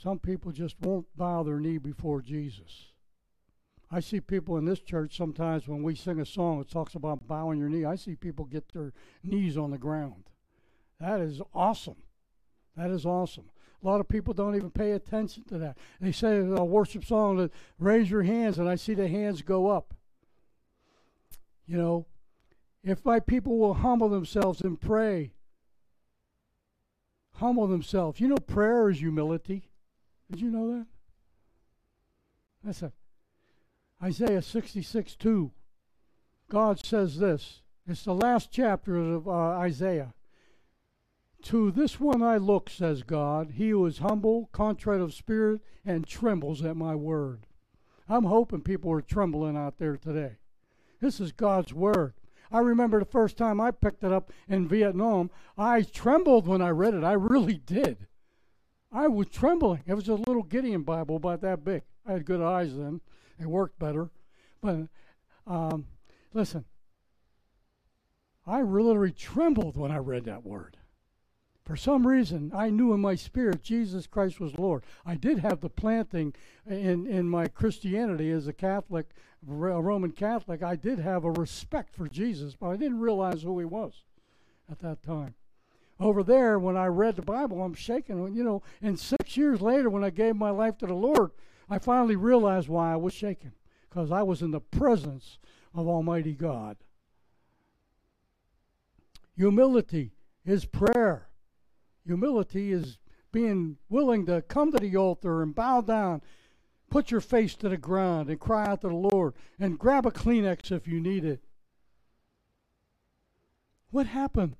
[0.04, 2.88] Some people just won't bow their knee before Jesus.
[3.90, 7.26] I see people in this church sometimes when we sing a song that talks about
[7.26, 10.24] bowing your knee, I see people get their knees on the ground.
[11.00, 11.96] That is awesome.
[12.76, 13.50] That is awesome.
[13.82, 15.78] A lot of people don't even pay attention to that.
[16.02, 19.68] They say a worship song that raise your hands, and I see the hands go
[19.68, 19.94] up.
[21.66, 22.06] You know,
[22.82, 25.32] if my people will humble themselves and pray,
[27.36, 28.20] humble themselves.
[28.20, 29.70] You know, prayer is humility.
[30.30, 30.86] Did you know that?
[32.64, 32.92] That's a
[34.02, 35.50] Isaiah 66 2.
[36.48, 37.62] God says this.
[37.86, 40.14] It's the last chapter of uh, Isaiah.
[41.44, 46.06] To this one I look, says God, he who is humble, contrite of spirit, and
[46.06, 47.46] trembles at my word.
[48.08, 50.36] I'm hoping people are trembling out there today.
[51.00, 52.14] This is God's word.
[52.50, 56.70] I remember the first time I picked it up in Vietnam, I trembled when I
[56.70, 57.04] read it.
[57.04, 58.06] I really did.
[58.94, 59.82] I was trembling.
[59.86, 61.82] It was a little Gideon Bible about that big.
[62.06, 63.00] I had good eyes then.
[63.40, 64.08] It worked better.
[64.62, 64.86] But
[65.48, 65.86] um,
[66.32, 66.64] listen,
[68.46, 70.76] I literally trembled when I read that word.
[71.64, 74.84] For some reason, I knew in my spirit Jesus Christ was Lord.
[75.04, 76.34] I did have the planting
[76.66, 79.10] in, in my Christianity as a Catholic,
[79.48, 80.62] a Roman Catholic.
[80.62, 84.04] I did have a respect for Jesus, but I didn't realize who he was
[84.70, 85.34] at that time.
[86.00, 88.34] Over there, when I read the Bible, I'm shaking.
[88.34, 91.30] You know, and six years later, when I gave my life to the Lord,
[91.70, 93.52] I finally realized why I was shaking
[93.88, 95.38] because I was in the presence
[95.74, 96.76] of Almighty God.
[99.36, 100.12] Humility
[100.44, 101.28] is prayer.
[102.04, 102.98] Humility is
[103.32, 106.22] being willing to come to the altar and bow down,
[106.90, 110.10] put your face to the ground and cry out to the Lord, and grab a
[110.10, 111.42] Kleenex if you need it.
[113.90, 114.56] What happened?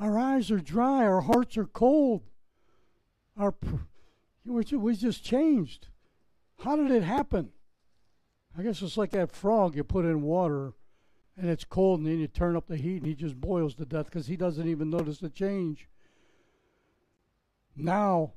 [0.00, 2.22] Our eyes are dry, our hearts are cold.
[3.38, 3.54] Our
[4.46, 4.64] we
[4.96, 5.88] just changed.
[6.60, 7.50] How did it happen?
[8.58, 10.72] I guess it's like that frog you put in water
[11.36, 13.84] and it's cold and then you turn up the heat and he just boils to
[13.84, 15.88] death because he doesn't even notice the change.
[17.76, 18.32] Now,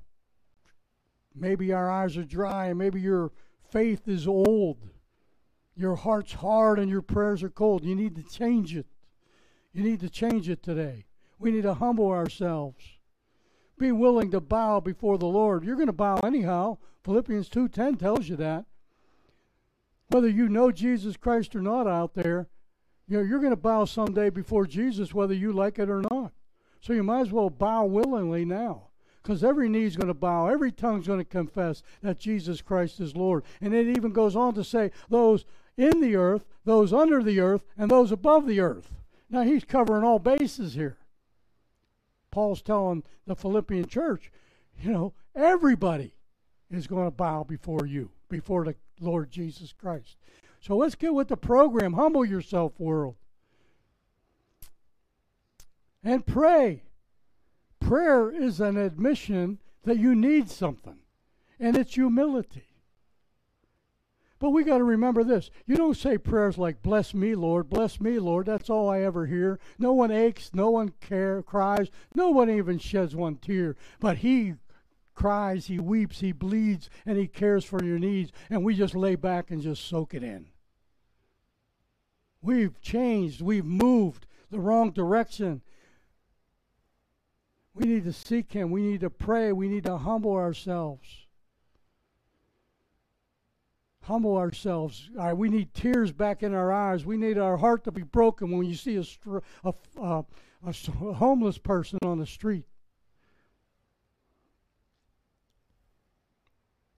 [1.34, 3.32] maybe our eyes are dry and maybe your
[3.72, 4.90] faith is old.
[5.76, 7.84] Your heart's hard and your prayers are cold.
[7.84, 8.86] You need to change it.
[9.72, 11.06] You need to change it today.
[11.44, 12.86] We need to humble ourselves.
[13.78, 15.66] Be willing to bow before the Lord.
[15.66, 16.78] You're going to bow anyhow.
[17.04, 18.64] Philippians 2:10 tells you that.
[20.08, 22.48] Whether you know Jesus Christ or not out there,
[23.10, 26.32] you know, you're going to bow someday before Jesus whether you like it or not.
[26.80, 28.88] So you might as well bow willingly now.
[29.22, 33.02] Because every knee is going to bow, every tongue's going to confess that Jesus Christ
[33.02, 33.44] is Lord.
[33.60, 35.44] And it even goes on to say, those
[35.76, 38.92] in the earth, those under the earth, and those above the earth.
[39.30, 40.98] Now he's covering all bases here.
[42.34, 44.32] Paul's telling the Philippian church,
[44.82, 46.16] you know, everybody
[46.72, 50.18] is going to bow before you, before the Lord Jesus Christ.
[50.60, 51.94] So let's get with the program.
[51.94, 53.18] Humble yourself, world.
[56.04, 56.82] And pray.
[57.80, 60.98] Prayer is an admission that you need something,
[61.60, 62.73] and it's humility.
[64.44, 65.50] But we got to remember this.
[65.66, 68.46] You don't say prayers like, Bless me, Lord, bless me, Lord.
[68.46, 69.58] That's all I ever hear.
[69.80, 73.78] No one aches, no one care, cries, no one even sheds one tear.
[74.02, 74.56] But He
[75.16, 78.34] cries, He weeps, He bleeds, and He cares for your needs.
[78.50, 80.48] And we just lay back and just soak it in.
[82.42, 85.62] We've changed, we've moved the wrong direction.
[87.74, 88.72] We need to seek Him.
[88.72, 89.54] We need to pray.
[89.54, 91.23] We need to humble ourselves.
[94.04, 95.10] Humble ourselves.
[95.18, 97.06] All right, we need tears back in our eyes.
[97.06, 100.26] We need our heart to be broken when you see a, str- a, a,
[100.66, 100.74] a
[101.14, 102.66] homeless person on the street.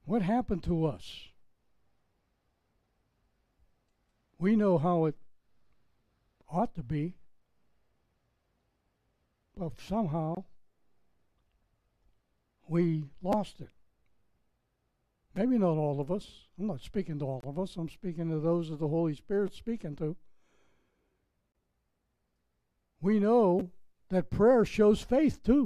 [0.06, 1.28] What happened to us?
[4.40, 5.16] We know how it
[6.50, 7.16] ought to be,
[9.56, 10.44] but somehow
[12.68, 13.70] we lost it.
[15.36, 16.26] Maybe not all of us.
[16.58, 17.76] I'm not speaking to all of us.
[17.76, 20.16] I'm speaking to those that the Holy Spirit's speaking to.
[23.02, 23.70] We know
[24.10, 25.66] that prayer shows faith too.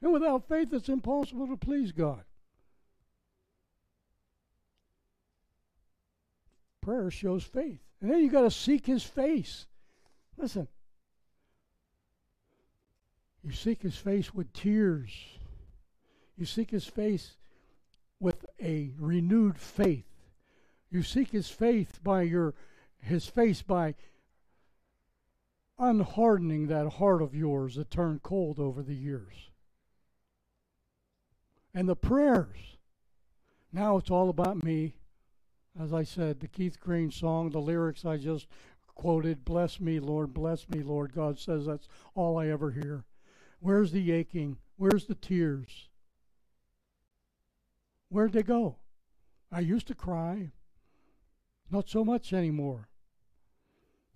[0.00, 2.22] And without faith, it's impossible to please God.
[6.80, 7.80] Prayer shows faith.
[8.00, 9.66] And then you got to seek His face.
[10.38, 10.66] Listen,
[13.44, 15.10] you seek His face with tears.
[16.38, 17.36] You seek his face
[18.62, 20.06] a renewed faith.
[20.90, 22.54] You seek his faith by your
[23.00, 23.94] his face by
[25.78, 29.50] unhardening that heart of yours that turned cold over the years.
[31.72, 32.76] And the prayers.
[33.72, 34.94] Now it's all about me.
[35.80, 38.48] As I said, the Keith Green song, the lyrics I just
[38.94, 41.12] quoted, bless me, Lord, bless me, Lord.
[41.12, 43.04] God says that's all I ever hear.
[43.60, 44.56] Where's the aching?
[44.76, 45.87] Where's the tears?
[48.10, 48.76] Where'd they go?
[49.52, 50.52] I used to cry.
[51.70, 52.88] Not so much anymore.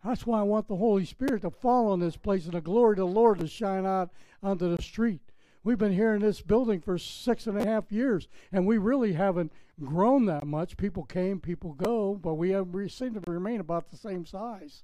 [0.04, 2.94] That's why I want the Holy Spirit to fall on this place and the glory
[2.94, 4.10] of the Lord to shine out
[4.42, 5.20] onto the street.
[5.64, 9.12] We've been here in this building for six and a half years, and we really
[9.12, 9.52] haven't
[9.84, 10.76] grown that much.
[10.76, 14.82] People came, people go, but we, have, we seem to remain about the same size.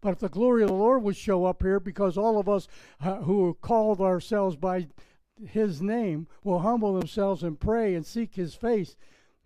[0.00, 2.68] But if the glory of the Lord would show up here, because all of us
[3.00, 4.86] uh, who called ourselves by
[5.46, 8.96] his name will humble themselves and pray and seek his face,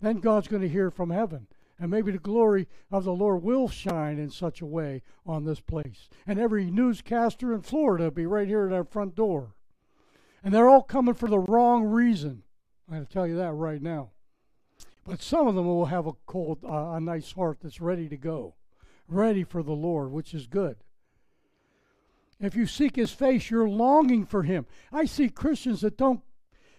[0.00, 1.46] then God's going to hear from heaven.
[1.78, 5.60] And maybe the glory of the Lord will shine in such a way on this
[5.60, 6.08] place.
[6.26, 9.54] And every newscaster in Florida will be right here at our front door.
[10.42, 12.44] And they're all coming for the wrong reason.
[12.88, 14.10] I'm going to tell you that right now.
[15.04, 18.16] But some of them will have a cold, uh, a nice heart that's ready to
[18.16, 18.54] go,
[19.06, 20.76] ready for the Lord, which is good.
[22.40, 24.66] If you seek His face, you're longing for Him.
[24.92, 26.20] I see Christians that don't,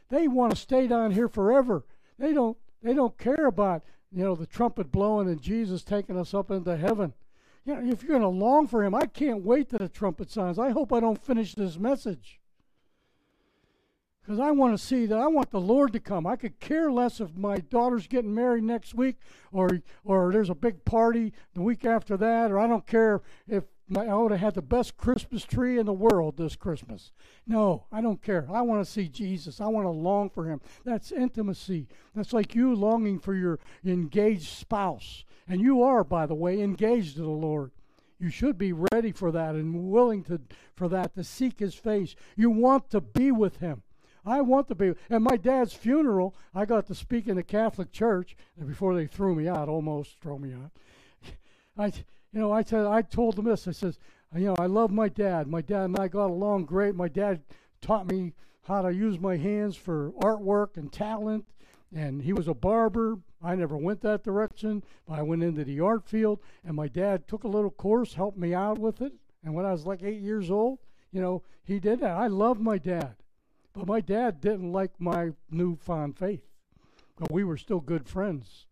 [0.10, 1.86] they want to stay down here forever.
[2.20, 6.34] They don't, they don't care about, you know, the trumpet blowing and Jesus taking us
[6.34, 7.14] up into heaven.
[7.66, 10.30] You know, if you're going to long for Him, I can't wait till the trumpet
[10.30, 10.60] sounds.
[10.60, 12.40] I hope I don't finish this message.
[14.22, 16.28] Because I want to see that I want the Lord to come.
[16.28, 19.16] I could care less if my daughter's getting married next week
[19.54, 23.64] or or there's a big party the week after that, or I don't care if
[23.95, 27.11] I would have had the best Christmas tree in the world this Christmas.
[27.45, 28.45] No, I don't care.
[28.51, 29.61] I want to see Jesus.
[29.61, 30.59] I want to long for him.
[30.84, 31.88] That's intimacy.
[32.14, 35.23] That's like you longing for your engaged spouse.
[35.47, 37.72] And you are, by the way, engaged to the Lord.
[38.19, 40.41] You should be ready for that and willing to
[40.76, 42.15] for that to seek his face.
[42.35, 43.84] You want to be with him.
[44.26, 44.93] I want to be.
[45.09, 48.35] At my dad's funeral, I got to speak in the Catholic Church
[48.65, 50.72] before they threw me out, almost threw me out.
[51.77, 51.93] I,
[52.34, 53.68] you know, I said I told them this.
[53.68, 53.99] I says,
[54.36, 55.48] you know, I love my dad.
[55.48, 56.95] My dad and I got along great.
[56.95, 57.41] My dad
[57.82, 58.34] taught me
[58.64, 61.45] how to use my hands for artwork and talent,
[61.95, 63.18] and he was a barber.
[63.41, 67.28] I never went that direction, but I went into the art field, and my dad
[67.28, 69.14] took a little course, helped me out with it.
[69.44, 70.80] And when I was like eight years old,
[71.12, 72.18] you know, he did that.
[72.18, 73.16] I loved my dad.
[73.74, 76.44] But my dad didn't like my newfound faith.
[77.18, 78.66] But we were still good friends.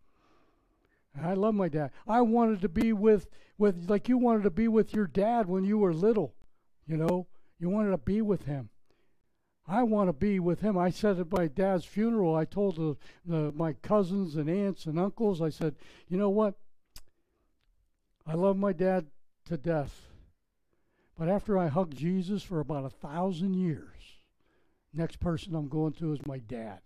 [1.22, 1.90] I love my dad.
[2.06, 3.26] I wanted to be with
[3.58, 6.34] with like you wanted to be with your dad when you were little.
[6.86, 7.26] You know,
[7.58, 8.70] you wanted to be with him.
[9.66, 10.78] I want to be with him.
[10.78, 14.96] I said at my dad's funeral, I told the, the, my cousins and aunts and
[14.96, 15.74] uncles, I said,
[16.06, 16.54] you know what?
[18.24, 19.06] I love my dad
[19.46, 20.02] to death.
[21.18, 23.96] But after I hugged Jesus for about a thousand years,
[24.96, 26.80] Next person I'm going to is my dad.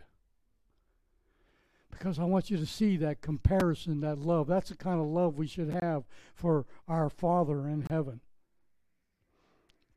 [1.91, 4.47] Because I want you to see that comparison, that love.
[4.47, 6.05] That's the kind of love we should have
[6.35, 8.21] for our Father in heaven.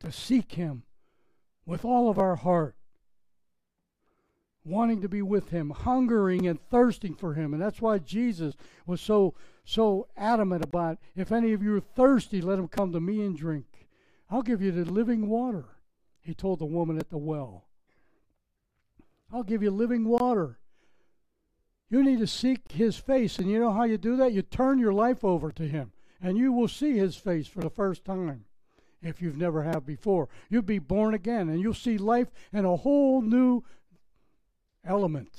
[0.00, 0.82] To seek Him
[1.64, 2.76] with all of our heart,
[4.64, 7.54] wanting to be with Him, hungering and thirsting for Him.
[7.54, 8.54] And that's why Jesus
[8.86, 9.34] was so
[9.64, 13.36] so adamant about if any of you are thirsty, let him come to me and
[13.36, 13.88] drink.
[14.30, 15.64] I'll give you the living water,
[16.20, 17.66] he told the woman at the well.
[19.32, 20.58] I'll give you living water.
[21.94, 23.38] You need to seek his face.
[23.38, 24.32] And you know how you do that?
[24.32, 27.70] You turn your life over to him, and you will see his face for the
[27.70, 28.46] first time
[29.00, 30.28] if you've never have before.
[30.50, 33.62] You'll be born again, and you'll see life in a whole new
[34.84, 35.30] element.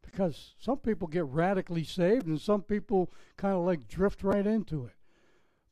[0.00, 4.86] Because some people get radically saved, and some people kind of like drift right into
[4.86, 4.94] it.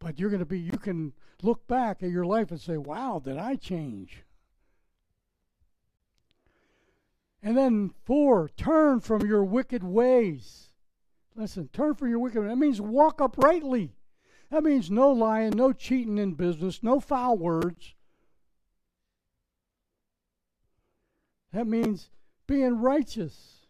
[0.00, 1.12] But you're going to be, you can
[1.44, 4.24] look back at your life and say, wow, did I change?
[7.42, 10.68] And then four, turn from your wicked ways.
[11.34, 12.50] Listen, turn from your wicked ways.
[12.50, 13.94] That means walk uprightly.
[14.50, 17.94] That means no lying, no cheating in business, no foul words.
[21.52, 22.10] That means
[22.46, 23.66] being righteous.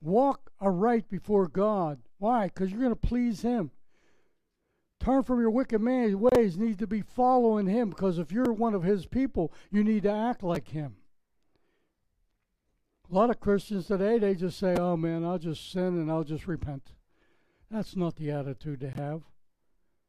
[0.00, 2.00] Walk aright before God.
[2.18, 2.46] Why?
[2.46, 3.70] Because you're going to please Him.
[5.00, 8.74] Turn from your wicked man ways need to be following Him because if you're one
[8.74, 10.96] of His people, you need to act like Him.
[13.14, 16.24] A lot of Christians today, they just say, oh man, I'll just sin and I'll
[16.24, 16.94] just repent.
[17.70, 19.22] That's not the attitude to have.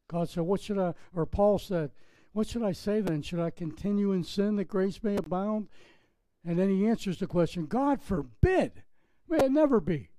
[0.08, 1.92] God said, what should I, or Paul said,
[2.34, 3.22] what should I say then?
[3.22, 5.68] Should I continue in sin that grace may abound?
[6.44, 8.82] And then he answers the question, God forbid.
[9.30, 10.10] May it never be.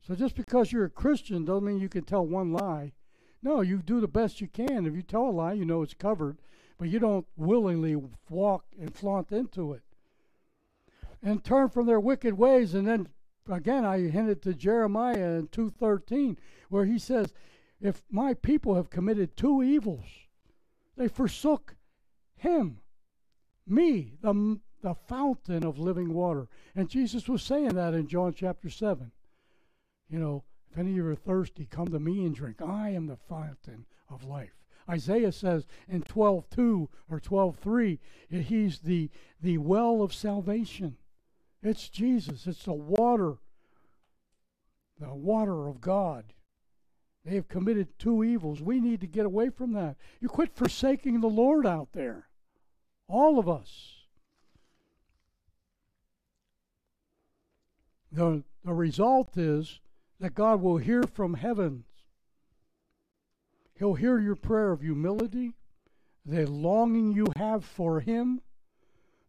[0.00, 2.94] So just because you're a Christian doesn't mean you can tell one lie.
[3.42, 4.86] No, you do the best you can.
[4.86, 6.38] If you tell a lie, you know it's covered,
[6.78, 7.94] but you don't willingly
[8.30, 9.82] walk and flaunt into it
[11.22, 12.74] and turn from their wicked ways.
[12.74, 13.08] And then
[13.48, 16.38] again, I hinted to Jeremiah in 2:13,
[16.68, 17.32] where he says,
[17.80, 20.04] "If my people have committed two evils,
[20.96, 21.76] they forsook
[22.36, 22.80] Him,
[23.66, 28.70] me, the the fountain of living water." And Jesus was saying that in John chapter
[28.70, 29.12] seven.
[30.08, 32.62] You know, if any of you are thirsty, come to me and drink.
[32.62, 34.56] I am the fountain of life.
[34.88, 39.10] Isaiah says in 12:2 or 12:3, he's the
[39.40, 40.96] the well of salvation.
[41.62, 42.46] It's Jesus.
[42.46, 43.36] It's the water,
[44.98, 46.32] the water of God.
[47.24, 48.62] They have committed two evils.
[48.62, 49.96] We need to get away from that.
[50.20, 52.28] You quit forsaking the Lord out there.
[53.08, 54.00] All of us.
[58.12, 59.80] the, the result is
[60.18, 61.86] that God will hear from heavens.
[63.78, 65.54] He'll hear your prayer of humility,
[66.26, 68.42] the longing you have for Him,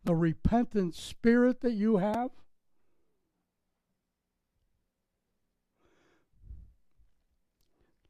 [0.03, 2.31] the repentant spirit that you have.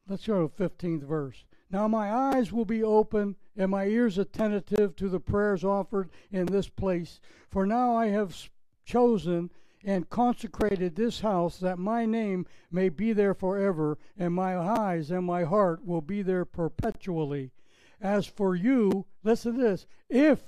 [0.07, 1.45] Let's go to the 15th verse.
[1.69, 6.45] Now my eyes will be open and my ears attentive to the prayers offered in
[6.47, 7.19] this place.
[7.49, 8.35] For now I have
[8.85, 9.51] chosen
[9.83, 15.25] and consecrated this house that my name may be there forever, and my eyes and
[15.25, 17.51] my heart will be there perpetually.
[17.99, 20.43] As for you, listen to this if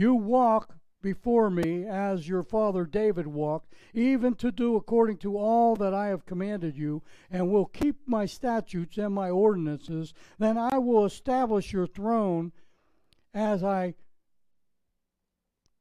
[0.00, 5.76] you walk before me as your father David walked, even to do according to all
[5.76, 10.78] that I have commanded you, and will keep my statutes and my ordinances, then I
[10.78, 12.52] will establish your throne
[13.34, 13.94] as I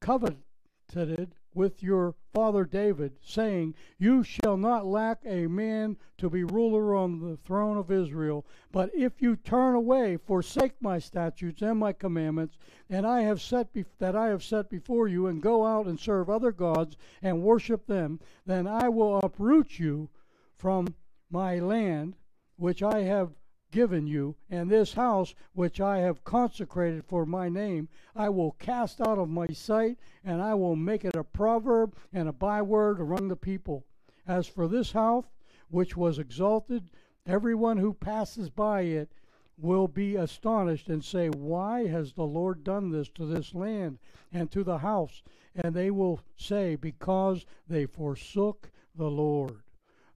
[0.01, 6.95] coveted with your father David, saying, You shall not lack a man to be ruler
[6.95, 8.45] on the throne of Israel.
[8.71, 12.57] But if you turn away, forsake my statutes and my commandments,
[12.89, 15.99] and I have set be- that I have set before you, and go out and
[15.99, 20.09] serve other gods and worship them, then I will uproot you
[20.55, 20.95] from
[21.29, 22.15] my land,
[22.55, 23.31] which I have
[23.71, 28.99] given you, and this house which I have consecrated for my name, I will cast
[28.99, 33.27] out of my sight, and I will make it a proverb and a byword among
[33.27, 33.85] the people.
[34.27, 35.25] As for this house
[35.69, 36.89] which was exalted,
[37.25, 39.11] everyone who passes by it
[39.55, 43.99] will be astonished and say, Why has the Lord done this to this land
[44.31, 45.21] and to the house?
[45.53, 49.61] And they will say, Because they forsook the Lord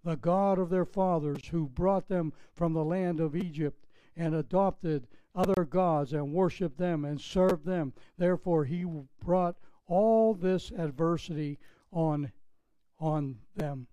[0.04, 3.86] the God of their fathers, who brought them from the land of Egypt,
[4.16, 7.94] and adopted other gods, and worshipped them, and served them.
[8.18, 8.86] Therefore, he
[9.24, 9.56] brought
[9.88, 11.60] all this adversity
[11.92, 12.32] on,
[13.00, 13.88] on them.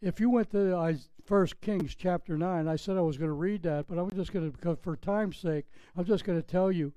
[0.00, 3.62] If you went to First Kings chapter 9, I said I was going to read
[3.64, 5.66] that, but I'm just going to, for time's sake,
[5.96, 6.92] I'm just going to tell you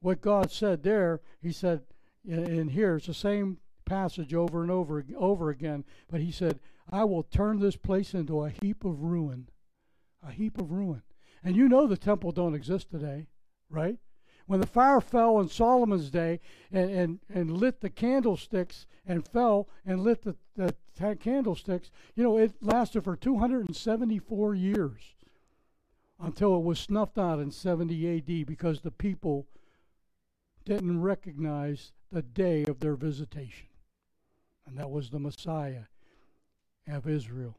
[0.00, 1.20] what God said there.
[1.40, 1.82] He said,
[2.24, 5.84] in here, it's the same passage over and over over again.
[6.10, 6.60] But he said,
[6.90, 9.48] "I will turn this place into a heap of ruin,
[10.22, 11.02] a heap of ruin."
[11.44, 13.26] And you know the temple don't exist today,
[13.68, 13.98] right?
[14.46, 16.40] When the fire fell in Solomon's day
[16.70, 20.74] and, and, and lit the candlesticks and fell and lit the, the
[21.16, 25.14] candlesticks, you know, it lasted for 274 years
[26.20, 29.46] until it was snuffed out in 70 AD because the people
[30.64, 33.66] didn't recognize the day of their visitation
[34.66, 35.84] and that was the Messiah
[36.88, 37.56] of Israel.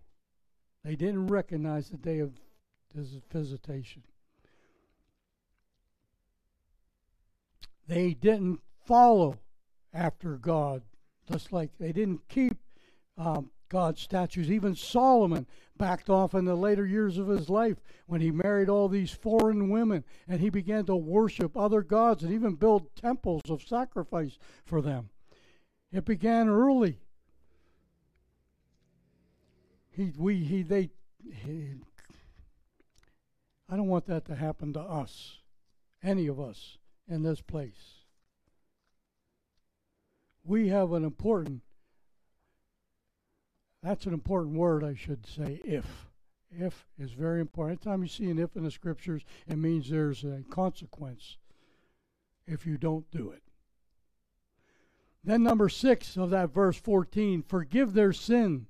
[0.84, 2.34] They didn't recognize the day of
[2.96, 4.04] his visitation.
[7.88, 9.40] They didn't follow
[9.94, 10.84] after God,
[11.30, 12.58] just like they didn't keep
[13.18, 14.50] um, God's statutes.
[14.50, 15.48] Even Solomon
[15.78, 19.70] backed off in the later years of his life when he married all these foreign
[19.70, 24.82] women and he began to worship other gods and even build temples of sacrifice for
[24.82, 25.10] them.
[25.94, 26.98] It began early.
[29.92, 30.90] He, we, he, they,
[31.24, 31.76] he,
[33.70, 35.38] I don't want that to happen to us,
[36.02, 38.06] any of us in this place.
[40.44, 41.62] We have an important,
[43.84, 45.86] that's an important word, I should say, if.
[46.56, 47.84] If is very important.
[47.84, 51.38] Anytime you see an if in the scriptures, it means there's a consequence
[52.46, 53.42] if you don't do it.
[55.24, 58.68] Then, number six of that verse 14 forgive their sin.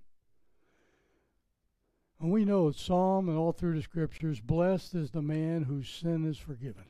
[2.19, 5.89] And we know it's Psalm and all through the scriptures blessed is the man whose
[5.89, 6.85] sin is forgiven.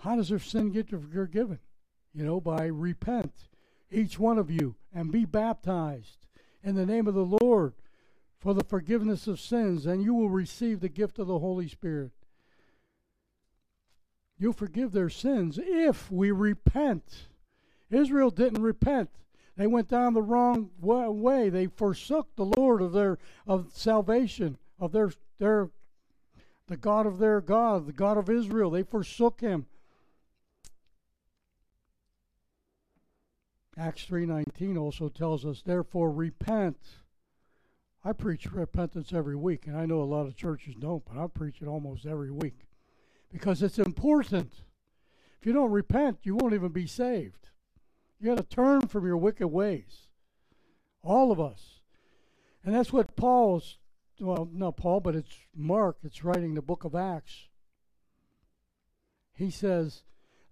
[0.00, 1.60] How does their sin get forgiven?
[2.12, 3.32] You know, by repent,
[3.90, 6.26] each one of you, and be baptized
[6.62, 7.74] in the name of the Lord
[8.38, 12.12] for the forgiveness of sins, and you will receive the gift of the Holy Spirit.
[14.38, 17.28] You'll forgive their sins if we repent.
[17.94, 19.10] Israel didn't repent.
[19.56, 21.48] They went down the wrong way.
[21.48, 25.70] They forsook the Lord of their of salvation, of their their
[26.66, 28.70] the God of their God, the God of Israel.
[28.70, 29.66] They forsook him.
[33.76, 36.78] Acts 3:19 also tells us, "Therefore repent."
[38.04, 41.26] I preach repentance every week, and I know a lot of churches don't, but I
[41.26, 42.66] preach it almost every week
[43.30, 44.62] because it's important.
[45.40, 47.48] If you don't repent, you won't even be saved.
[48.20, 50.08] You got to turn from your wicked ways.
[51.02, 51.80] All of us.
[52.64, 53.78] And that's what Paul's,
[54.18, 57.48] well, not Paul, but it's Mark It's writing the book of Acts.
[59.34, 60.04] He says,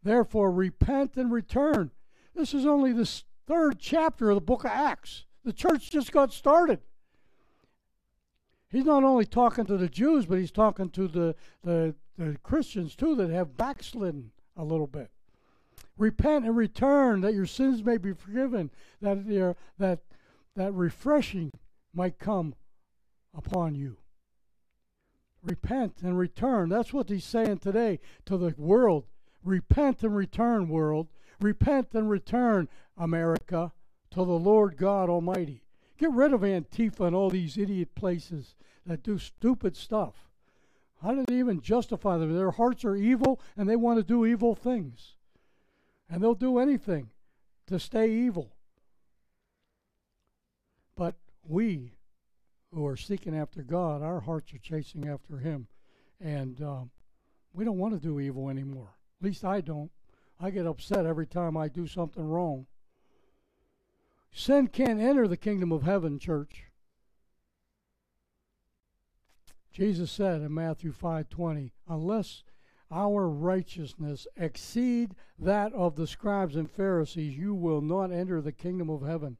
[0.02, 1.92] Therefore, repent and return.
[2.34, 5.24] This is only the, third chapter of the book of Acts.
[5.44, 6.80] The church just got started.
[8.70, 12.96] He's not only talking to the Jews, but he's talking to the, the, the Christians
[12.96, 15.10] too that have backslidden a little bit.
[16.02, 20.00] Repent and return that your sins may be forgiven, that, there- that,
[20.56, 21.52] that refreshing
[21.94, 22.56] might come
[23.32, 23.98] upon you.
[25.44, 26.68] Repent and return.
[26.68, 29.04] That's what he's saying today to the world.
[29.44, 31.06] Repent and return, world.
[31.40, 32.68] Repent and return,
[32.98, 33.70] America,
[34.10, 35.62] to the Lord God Almighty.
[35.98, 40.32] Get rid of Antifa and all these idiot places that do stupid stuff.
[41.00, 42.34] How do they even justify them?
[42.34, 45.14] Their hearts are evil and they want to do evil things.
[46.12, 47.08] And they'll do anything
[47.68, 48.52] to stay evil.
[50.94, 51.94] But we
[52.70, 55.68] who are seeking after God, our hearts are chasing after Him.
[56.20, 56.90] And um,
[57.54, 58.90] we don't want to do evil anymore.
[59.20, 59.90] At least I don't.
[60.38, 62.66] I get upset every time I do something wrong.
[64.32, 66.64] Sin can't enter the kingdom of heaven, church.
[69.72, 72.44] Jesus said in Matthew 5:20, "Unless
[72.92, 78.90] our righteousness exceed that of the scribes and Pharisees, you will not enter the kingdom
[78.90, 79.38] of heaven."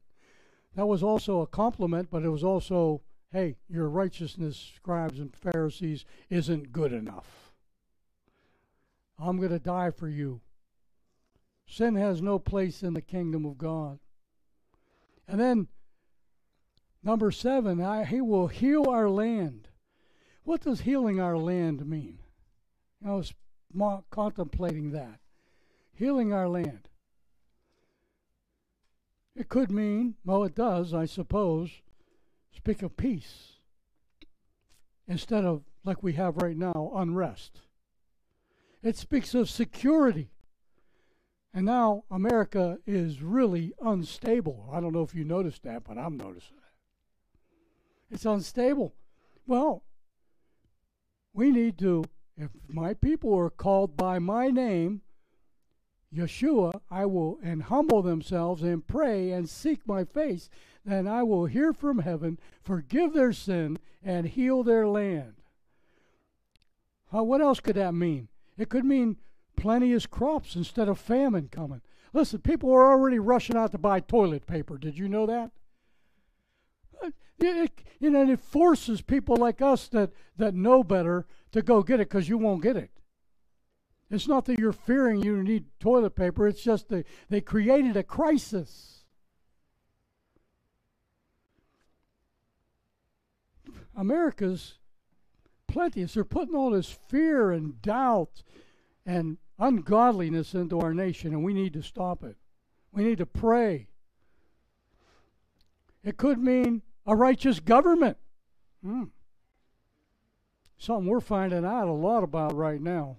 [0.75, 3.01] That was also a compliment, but it was also,
[3.31, 7.53] hey, your righteousness, scribes and Pharisees, isn't good enough.
[9.19, 10.41] I'm going to die for you.
[11.67, 13.99] Sin has no place in the kingdom of God.
[15.27, 15.67] And then,
[17.03, 19.69] number seven, I, He will heal our land.
[20.43, 22.19] What does healing our land mean?
[23.01, 23.42] Was mo-
[24.11, 25.19] contemplating that.
[25.93, 26.89] Healing our land.
[29.35, 31.81] It could mean, well, it does, I suppose,
[32.55, 33.53] speak of peace
[35.07, 37.61] instead of, like we have right now, unrest.
[38.81, 40.29] It speaks of security.
[41.53, 44.69] And now America is really unstable.
[44.71, 48.13] I don't know if you noticed that, but I'm noticing it.
[48.13, 48.93] It's unstable.
[49.45, 49.83] Well,
[51.33, 52.03] we need to,
[52.37, 55.01] if my people are called by my name,
[56.13, 60.49] Yeshua, I will, and humble themselves and pray and seek my face,
[60.85, 65.35] then I will hear from heaven, forgive their sin, and heal their land.
[67.13, 68.27] Uh, what else could that mean?
[68.57, 69.17] It could mean
[69.55, 71.81] plenteous crops instead of famine coming.
[72.11, 74.77] Listen, people are already rushing out to buy toilet paper.
[74.77, 75.51] Did you know that?
[77.43, 81.99] It, you know, it forces people like us that, that know better to go get
[81.99, 82.91] it because you won't get it.
[84.09, 88.03] It's not that you're fearing you need toilet paper, it's just that they created a
[88.03, 89.05] crisis.
[93.95, 94.75] America's
[95.67, 96.13] plenteous.
[96.13, 98.43] They're putting all this fear and doubt
[99.05, 102.37] and ungodliness into our nation, and we need to stop it.
[102.91, 103.87] We need to pray.
[106.03, 108.17] It could mean a righteous government.
[108.83, 109.05] Hmm.
[110.77, 113.17] Something we're finding out a lot about right now.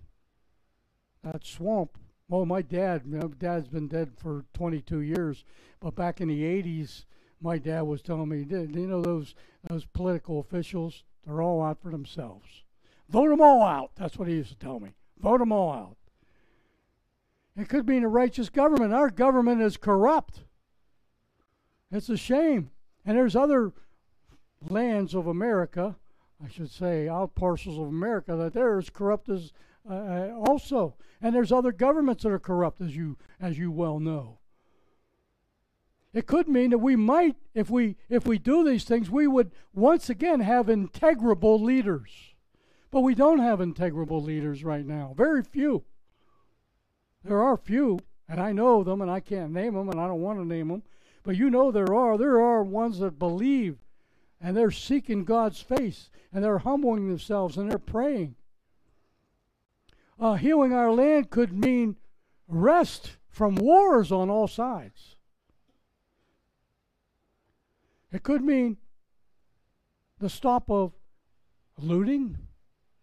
[1.23, 1.99] That swamp.
[2.29, 5.45] Well, my dad, my dad's been dead for 22 years,
[5.81, 7.05] but back in the 80s,
[7.41, 9.35] my dad was telling me, you know, those
[9.69, 12.65] those political officials, they're all out for themselves.
[13.11, 13.93] Vote them all out.
[13.97, 14.95] That's what he used to tell me.
[15.19, 15.97] Vote them all out.
[17.57, 18.93] It could mean a righteous government.
[18.93, 20.45] Our government is corrupt.
[21.93, 22.71] It's a shame.
[23.05, 23.73] And there's other
[24.69, 25.97] lands of America,
[26.43, 29.53] I should say, out parcels of America that they're as corrupt as
[29.89, 30.95] uh, uh, also.
[31.21, 34.39] And there's other governments that are corrupt, as you as you well know.
[36.15, 39.51] It could mean that we might, if we if we do these things, we would
[39.75, 42.35] once again have integrable leaders.
[42.91, 45.13] But we don't have integrable leaders right now.
[45.17, 45.85] Very few.
[47.25, 47.99] There are few,
[48.29, 50.69] and I know them, and I can't name them, and I don't want to name
[50.69, 50.83] them.
[51.25, 52.17] But you know there are.
[52.17, 53.79] There are ones that believe,
[54.41, 58.37] and they're seeking God's face, and they're humbling themselves, and they're praying.
[60.21, 61.97] Uh, healing our land could mean
[62.47, 65.17] rest from wars on all sides.
[68.13, 68.77] It could mean
[70.21, 70.93] the stop of
[71.81, 72.39] looting,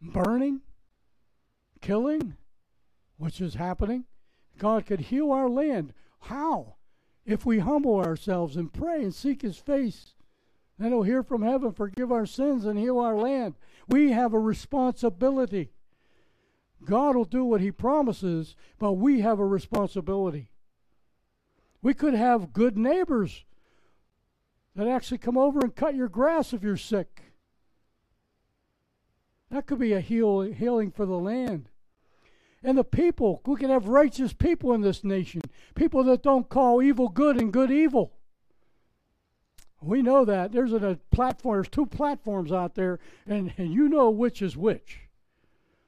[0.02, 0.61] burning,
[1.81, 2.38] killing,
[3.18, 4.06] which is happening.
[4.57, 5.93] God could heal our land.
[6.19, 6.76] How?
[7.32, 10.16] If we humble ourselves and pray and seek His face,
[10.78, 13.56] then He'll hear from heaven, forgive our sins, and heal our land.
[13.88, 15.72] We have a responsibility.
[16.84, 20.52] God will do what He promises, but we have a responsibility.
[21.82, 23.45] We could have good neighbors
[24.76, 27.32] that actually come over and cut your grass if you're sick.
[29.49, 31.70] That could be a heal, healing for the land.
[32.63, 35.41] And the people, we can have righteous people in this nation,
[35.73, 38.13] people that don't call evil good and good evil.
[39.81, 40.51] We know that.
[40.51, 44.99] There's a platform, there's two platforms out there, and, and you know which is which.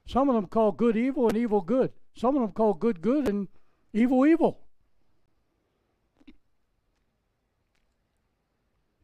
[0.04, 1.92] Some of them call good evil and evil good.
[2.16, 3.46] Some of them call good good and
[3.92, 4.63] evil evil.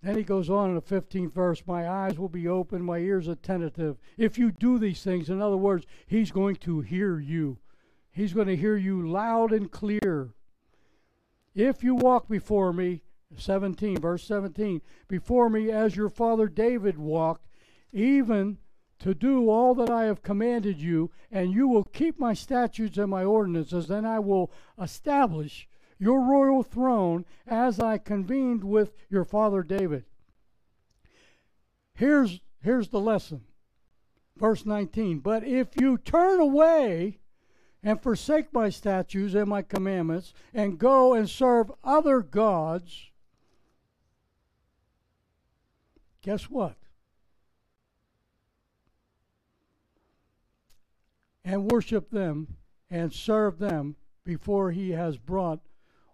[0.02, 3.28] Then he goes on in the 15th verse My eyes will be open, my ears
[3.28, 3.98] attentive.
[4.16, 7.59] If you do these things, in other words, he's going to hear you.
[8.10, 10.31] He's going to hear you loud and clear.
[11.55, 13.02] If you walk before me,
[13.36, 17.47] 17, verse 17, before me as your father David walked,
[17.93, 18.59] even
[19.01, 23.10] to do all that I have commanded you, and you will keep my statutes and
[23.10, 24.51] my ordinances, then I will
[24.81, 25.68] establish
[26.01, 30.05] your royal throne as I convened with your father David.
[31.94, 33.43] Here's, here's the lesson.
[34.36, 37.18] Verse 19 But if you turn away
[37.82, 43.10] and forsake my statutes and my commandments, and go and serve other gods,
[46.22, 46.77] guess what?
[51.44, 52.56] And worship them
[52.90, 55.60] and serve them before he has brought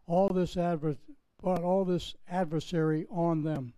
[0.07, 0.97] all this adver-
[1.43, 3.75] brought all this adversary on them.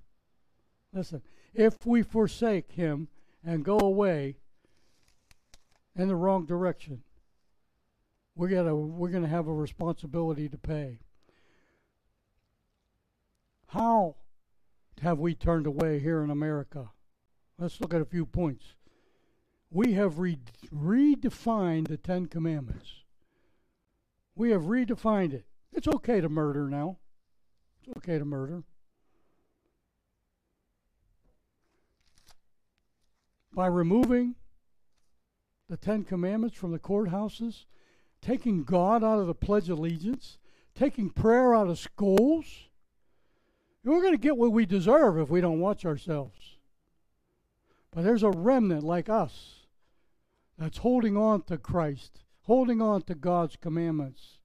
[0.92, 1.22] Listen,
[1.54, 3.08] if we forsake him
[3.44, 4.36] and go away
[5.96, 7.02] in the wrong direction,
[8.36, 11.00] we're gonna we're gonna have a responsibility to pay.
[13.66, 14.16] How
[15.02, 16.90] have we turned away here in America?
[17.58, 18.76] Let's look at a few points.
[19.70, 20.38] We have re-
[20.72, 23.02] redefined the Ten Commandments.
[24.34, 25.47] We have redefined it.
[25.72, 26.98] It's okay to murder now.
[27.80, 28.62] It's okay to murder.
[33.52, 34.36] By removing
[35.68, 37.64] the Ten Commandments from the courthouses,
[38.22, 40.38] taking God out of the Pledge of Allegiance,
[40.74, 42.68] taking prayer out of schools,
[43.84, 46.58] we're going to get what we deserve if we don't watch ourselves.
[47.90, 49.66] But there's a remnant like us
[50.58, 54.37] that's holding on to Christ, holding on to God's commandments.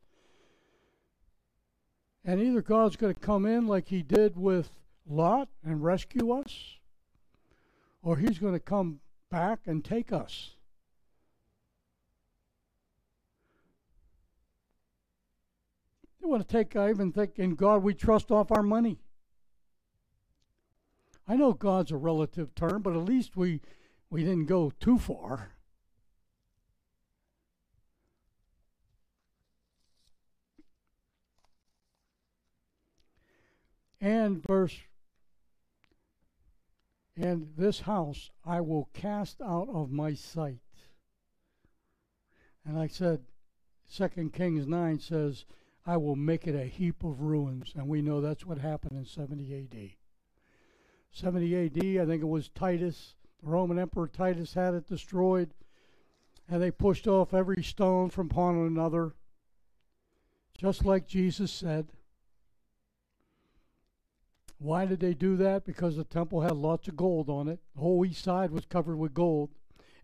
[2.26, 4.72] And either God's going to come in like he did with
[5.06, 6.78] Lot and rescue us,
[8.02, 10.52] or he's going to come back and take us.
[16.22, 19.00] They want to take, I even think, in God we trust off our money.
[21.28, 23.60] I know God's a relative term, but at least we,
[24.10, 25.52] we didn't go too far.
[34.04, 34.78] And verse,
[37.16, 40.60] and this house I will cast out of my sight.
[42.66, 43.22] And I said,
[43.88, 45.46] Second Kings 9 says,
[45.86, 47.72] I will make it a heap of ruins.
[47.78, 49.92] And we know that's what happened in 70 AD.
[51.14, 55.54] 70 AD, I think it was Titus, the Roman Emperor Titus had it destroyed.
[56.50, 59.14] And they pushed off every stone from one another,
[60.58, 61.88] just like Jesus said.
[64.60, 65.66] Why did they do that?
[65.66, 67.60] Because the temple had lots of gold on it.
[67.76, 69.50] The whole east side was covered with gold.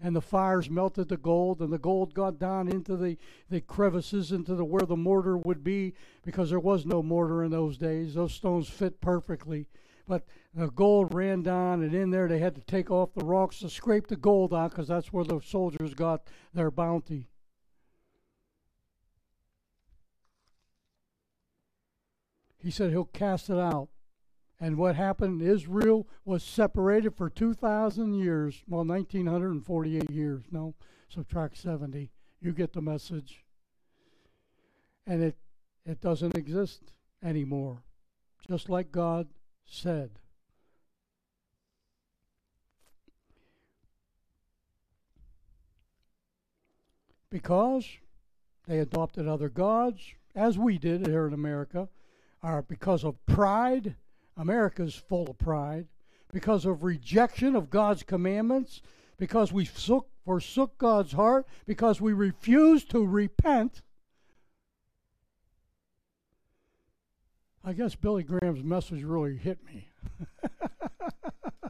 [0.02, 3.18] And the fires melted the gold, and the gold got down into the,
[3.50, 5.94] the crevices, into the where the mortar would be,
[6.24, 8.14] because there was no mortar in those days.
[8.14, 9.68] Those stones fit perfectly.
[10.08, 13.60] But the gold ran down, and in there they had to take off the rocks
[13.60, 16.24] to scrape the gold out, because that's where the soldiers got
[16.54, 17.28] their bounty.
[22.58, 23.90] He said he'll cast it out.
[24.62, 28.62] And what happened, Israel was separated for 2,000 years.
[28.68, 30.44] Well, 1948 years.
[30.52, 30.76] No,
[31.08, 32.10] subtract 70.
[32.42, 33.46] You get the message.
[35.08, 35.38] And it,
[35.86, 37.84] it doesn't exist anymore,
[38.48, 39.28] just like God
[39.66, 40.12] said.
[47.30, 47.88] Because
[48.68, 50.02] they adopted other gods,
[50.36, 51.88] as we did here in America,
[52.42, 53.96] are because of pride
[54.40, 55.86] America's full of pride
[56.32, 58.82] because of rejection of God's commandments,
[59.18, 63.82] because we forsook, God's heart, because we refuse to repent.
[67.66, 69.90] I guess Billy Graham's message really hit me.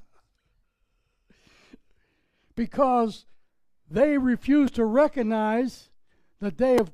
[2.56, 3.26] because
[3.90, 5.90] they refused to recognize
[6.40, 6.92] the day of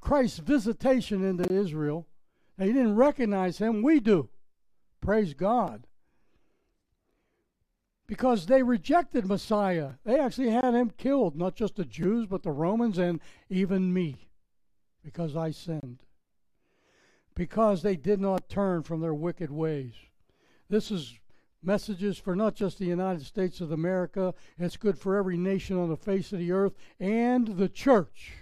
[0.00, 2.06] Christ's visitation into Israel.
[2.58, 4.28] They didn't recognize him, we do.
[5.04, 5.86] Praise God.
[8.06, 9.92] because they rejected Messiah.
[10.04, 14.28] They actually had him killed, not just the Jews, but the Romans and even me,
[15.02, 16.02] because I sinned.
[17.34, 19.94] Because they did not turn from their wicked ways.
[20.68, 21.18] This is
[21.62, 25.88] messages for not just the United States of America, it's good for every nation on
[25.88, 28.32] the face of the earth and the church.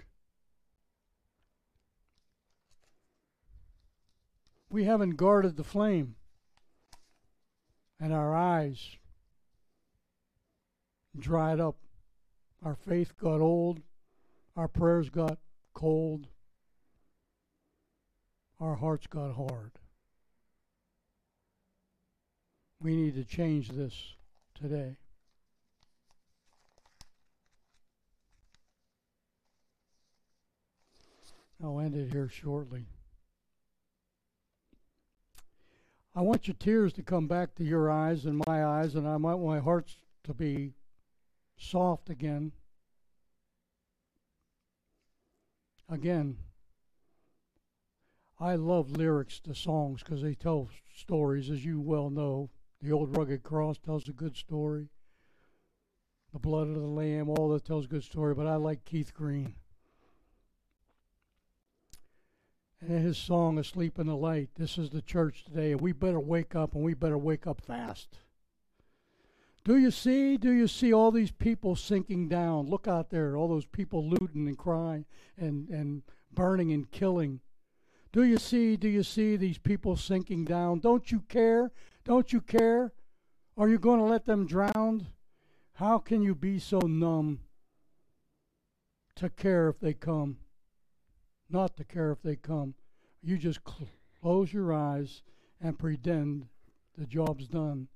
[4.69, 6.15] We haven't guarded the flame,
[8.03, 8.97] and our eyes
[11.17, 11.77] dried up.
[12.61, 13.79] Our faith got old.
[14.57, 15.37] Our prayers got
[15.73, 16.27] cold.
[18.59, 19.71] Our hearts got hard.
[22.81, 23.93] We need to change this
[24.53, 24.97] today.
[31.63, 32.85] I'll end it here shortly.
[36.15, 39.15] I want your tears to come back to your eyes and my eyes, and I
[39.15, 39.95] want my hearts
[40.25, 40.73] to be
[41.57, 42.51] soft again.
[45.89, 46.37] Again,
[48.39, 52.49] I love lyrics to songs because they tell stories, as you well know.
[52.81, 54.89] The old rugged cross tells a good story.
[56.31, 58.35] The blood of the lamb, all that tells a good story.
[58.35, 59.55] But I like Keith Green.
[62.72, 64.49] And his song, Asleep in the Light.
[64.55, 67.61] This is the church today, and we better wake up, and we better wake up
[67.61, 68.17] fast.
[69.63, 70.37] Do you see?
[70.37, 72.69] Do you see all these people sinking down?
[72.69, 75.05] Look out there, all those people looting and crying
[75.37, 76.03] and, and
[76.33, 77.39] burning and killing.
[78.11, 78.75] Do you see?
[78.75, 80.79] Do you see these people sinking down?
[80.79, 81.71] Don't you care?
[82.03, 82.91] Don't you care?
[83.57, 85.07] Are you going to let them drown?
[85.75, 87.39] How can you be so numb
[89.15, 90.37] to care if they come?
[91.53, 92.73] Not to care if they come.
[93.21, 93.87] You just cl-
[94.19, 95.21] close your eyes
[95.61, 96.47] and pretend
[96.97, 97.87] the job's done.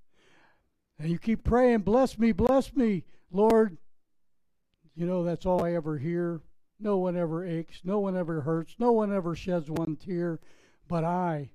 [1.00, 3.78] And you keep praying, bless me, bless me, Lord.
[4.96, 6.42] You know, that's all I ever hear.
[6.80, 7.82] No one ever aches.
[7.84, 8.76] No one ever hurts.
[8.78, 10.40] No one ever sheds one tear.
[10.88, 11.50] But I,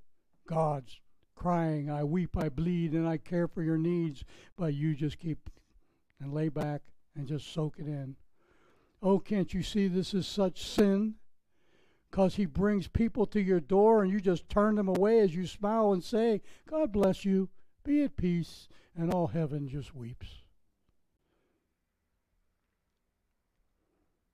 [0.48, 0.98] God's
[1.36, 4.24] crying, I weep, I bleed, and I care for your needs.
[4.56, 5.48] But you just keep
[6.20, 6.82] and lay back
[7.14, 8.16] and just soak it in.
[9.00, 11.14] Oh, can't you see this is such sin?
[12.12, 15.46] Because he brings people to your door and you just turn them away as you
[15.46, 17.48] smile and say, God bless you,
[17.84, 20.42] be at peace, and all heaven just weeps.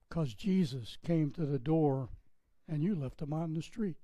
[0.08, 2.08] Because Jesus came to the door
[2.68, 3.96] and you left him in the street.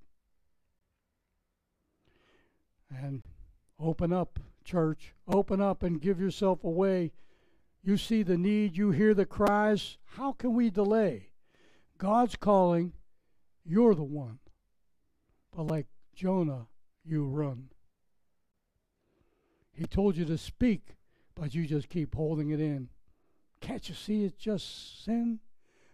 [2.96, 3.24] And
[3.80, 5.14] open up, church.
[5.26, 7.10] Open up and give yourself away.
[7.82, 9.98] You see the need, you hear the cries.
[10.04, 11.30] How can we delay?
[11.98, 12.92] God's calling,
[13.64, 14.38] you're the one.
[15.54, 16.66] But like Jonah,
[17.04, 17.68] you run.
[19.72, 20.96] He told you to speak,
[21.34, 22.88] but you just keep holding it in.
[23.60, 25.40] Can't you see it's just sin?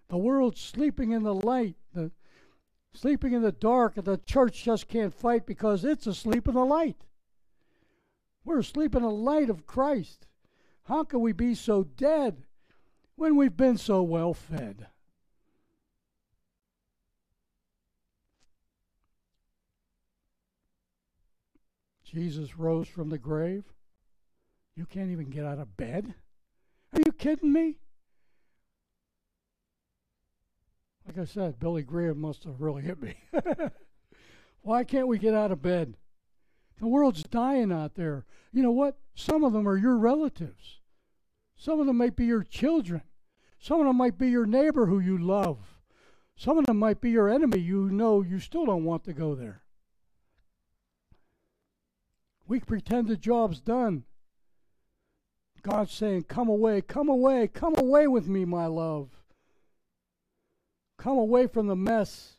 [0.09, 2.11] The world's sleeping in the light, the
[2.93, 6.65] sleeping in the dark, and the church just can't fight because it's asleep in the
[6.65, 7.05] light.
[8.45, 10.27] We're asleep in the light of Christ.
[10.85, 12.43] How can we be so dead
[13.15, 14.89] when we've been so well fed?
[22.11, 23.65] Jesus rose from the grave.
[24.75, 26.15] You can't even get out of bed?
[26.93, 27.77] Are you kidding me?
[31.07, 33.15] Like I said, Billy Graham must have really hit me.
[34.63, 35.97] Why can't we get out of bed?
[36.79, 38.25] The world's dying out there.
[38.53, 38.99] You know what?
[39.15, 40.81] Some of them are your relatives.
[41.57, 43.03] Some of them might be your children.
[43.59, 45.59] Some of them might be your neighbor who you love.
[46.37, 49.35] Some of them might be your enemy you know you still don't want to go
[49.35, 49.63] there.
[52.51, 54.03] We pretend the job's done.
[55.63, 59.11] God's saying, Come away, come away, come away with me, my love.
[60.99, 62.39] Come away from the mess.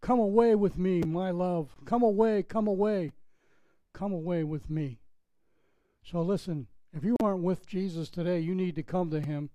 [0.00, 1.76] Come away with me, my love.
[1.84, 3.12] Come away, come away.
[3.94, 4.98] Come away with me.
[6.02, 9.50] So listen, if you aren't with Jesus today, you need to come to him.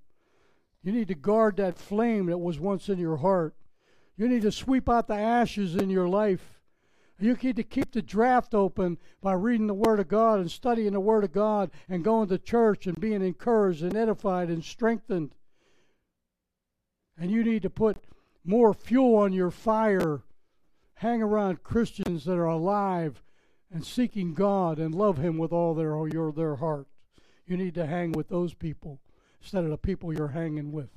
[0.83, 3.57] You need to guard that flame that was once in your heart.
[4.15, 6.56] You need to sweep out the ashes in your life.
[7.19, 10.93] You need to keep the draft open by reading the Word of God and studying
[10.93, 15.33] the Word of God and going to church and being encouraged and edified and strengthened.
[17.19, 17.97] And you need to put
[18.45, 20.21] more fuel on your fire.
[20.95, 23.23] Hang around Christians that are alive
[23.71, 26.87] and seeking God and love Him with all their your their heart.
[27.47, 28.99] You need to hang with those people
[29.41, 30.89] instead of the people you're hanging with.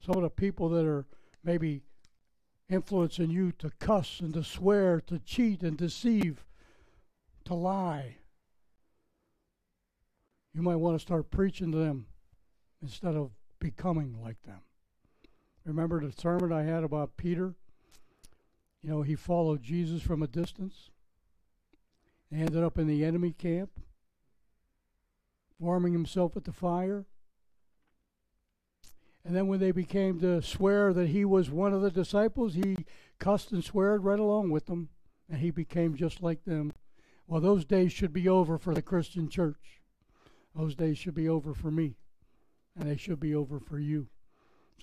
[0.00, 1.06] Some of the people that are
[1.44, 1.82] maybe
[2.68, 6.44] influencing you to cuss and to swear, to cheat and deceive,
[7.44, 8.16] to lie.
[10.54, 12.06] You might want to start preaching to them
[12.82, 14.60] instead of becoming like them.
[15.64, 17.54] Remember the sermon I had about Peter?
[18.82, 20.90] You know, he followed Jesus from a distance.
[22.30, 23.70] He ended up in the enemy camp,
[25.58, 27.06] warming himself at the fire.
[29.24, 32.84] And then when they became to swear that he was one of the disciples, he
[33.18, 34.88] cussed and swear right along with them,
[35.30, 36.72] and he became just like them.
[37.26, 39.80] Well, those days should be over for the Christian church.
[40.56, 41.94] Those days should be over for me,
[42.76, 44.08] and they should be over for you.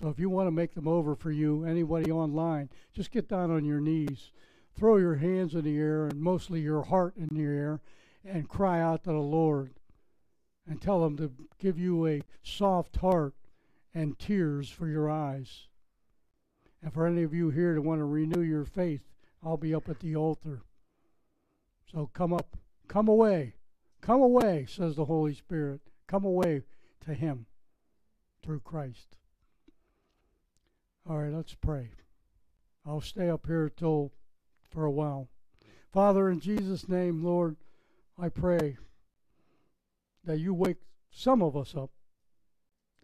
[0.00, 3.50] So if you want to make them over for you, anybody online, just get down
[3.50, 4.32] on your knees,
[4.74, 7.80] throw your hands in the air, and mostly your heart in the air,
[8.24, 9.74] and cry out to the Lord
[10.66, 13.34] and tell him to give you a soft heart
[13.94, 15.66] and tears for your eyes.
[16.82, 19.02] And for any of you here that want to renew your faith,
[19.42, 20.62] I'll be up at the altar.
[21.90, 22.56] So come up,
[22.88, 23.54] come away,
[24.00, 25.80] come away, says the Holy Spirit.
[26.06, 26.62] Come away
[27.04, 27.46] to Him
[28.42, 29.16] through Christ.
[31.08, 31.90] All right, let's pray.
[32.86, 34.12] I'll stay up here till
[34.68, 35.28] for a while.
[35.92, 37.56] Father, in Jesus' name, Lord,
[38.18, 38.76] I pray
[40.24, 40.78] that you wake
[41.10, 41.90] some of us up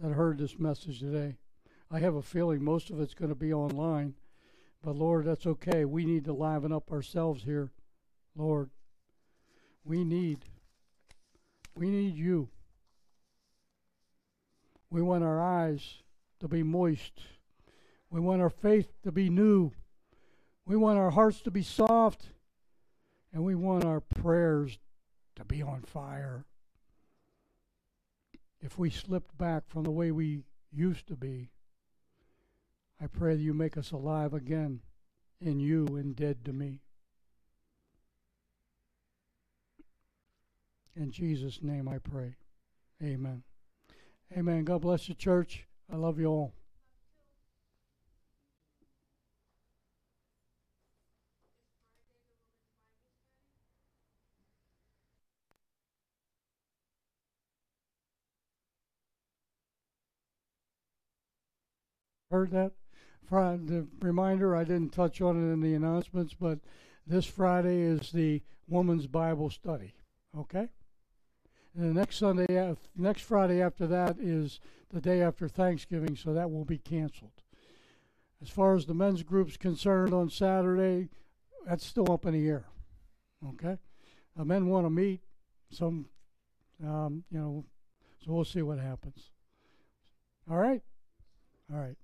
[0.01, 1.37] that heard this message today.
[1.91, 4.15] I have a feeling most of it's going to be online,
[4.83, 5.85] but Lord, that's okay.
[5.85, 7.71] We need to liven up ourselves here,
[8.37, 8.71] Lord.
[9.85, 10.45] We need,
[11.75, 12.49] we need you.
[14.91, 16.03] We want our eyes
[16.41, 17.21] to be moist.
[18.11, 19.73] We want our faith to be new.
[20.67, 22.29] We want our hearts to be soft.
[23.33, 24.79] And we want our prayers
[25.37, 26.45] to be on fire.
[28.61, 31.51] If we slipped back from the way we used to be,
[33.01, 34.81] I pray that you make us alive again
[35.41, 36.81] in you and dead to me.
[40.95, 42.37] In Jesus' name I pray.
[43.03, 43.43] Amen.
[44.37, 44.65] Amen.
[44.65, 45.67] God bless the church.
[45.93, 46.55] I love you all.
[62.37, 62.73] Heard that?
[63.27, 66.59] Fri- the reminder, I didn't touch on it in the announcements, but
[67.07, 69.95] this Friday is the Woman's Bible Study.
[70.37, 70.69] Okay?
[71.75, 74.61] And the next Sunday, next Friday after that is
[74.93, 77.43] the day after Thanksgiving, so that will be canceled.
[78.43, 81.09] As far as the men's group's concerned on Saturday,
[81.67, 82.67] that's still up in the air.
[83.49, 83.79] Okay?
[84.37, 85.23] The men want to meet,
[85.71, 86.11] some,
[86.85, 87.65] um, you know,
[88.23, 89.31] so we'll see what happens.
[90.51, 90.83] All right?
[91.73, 91.97] All right.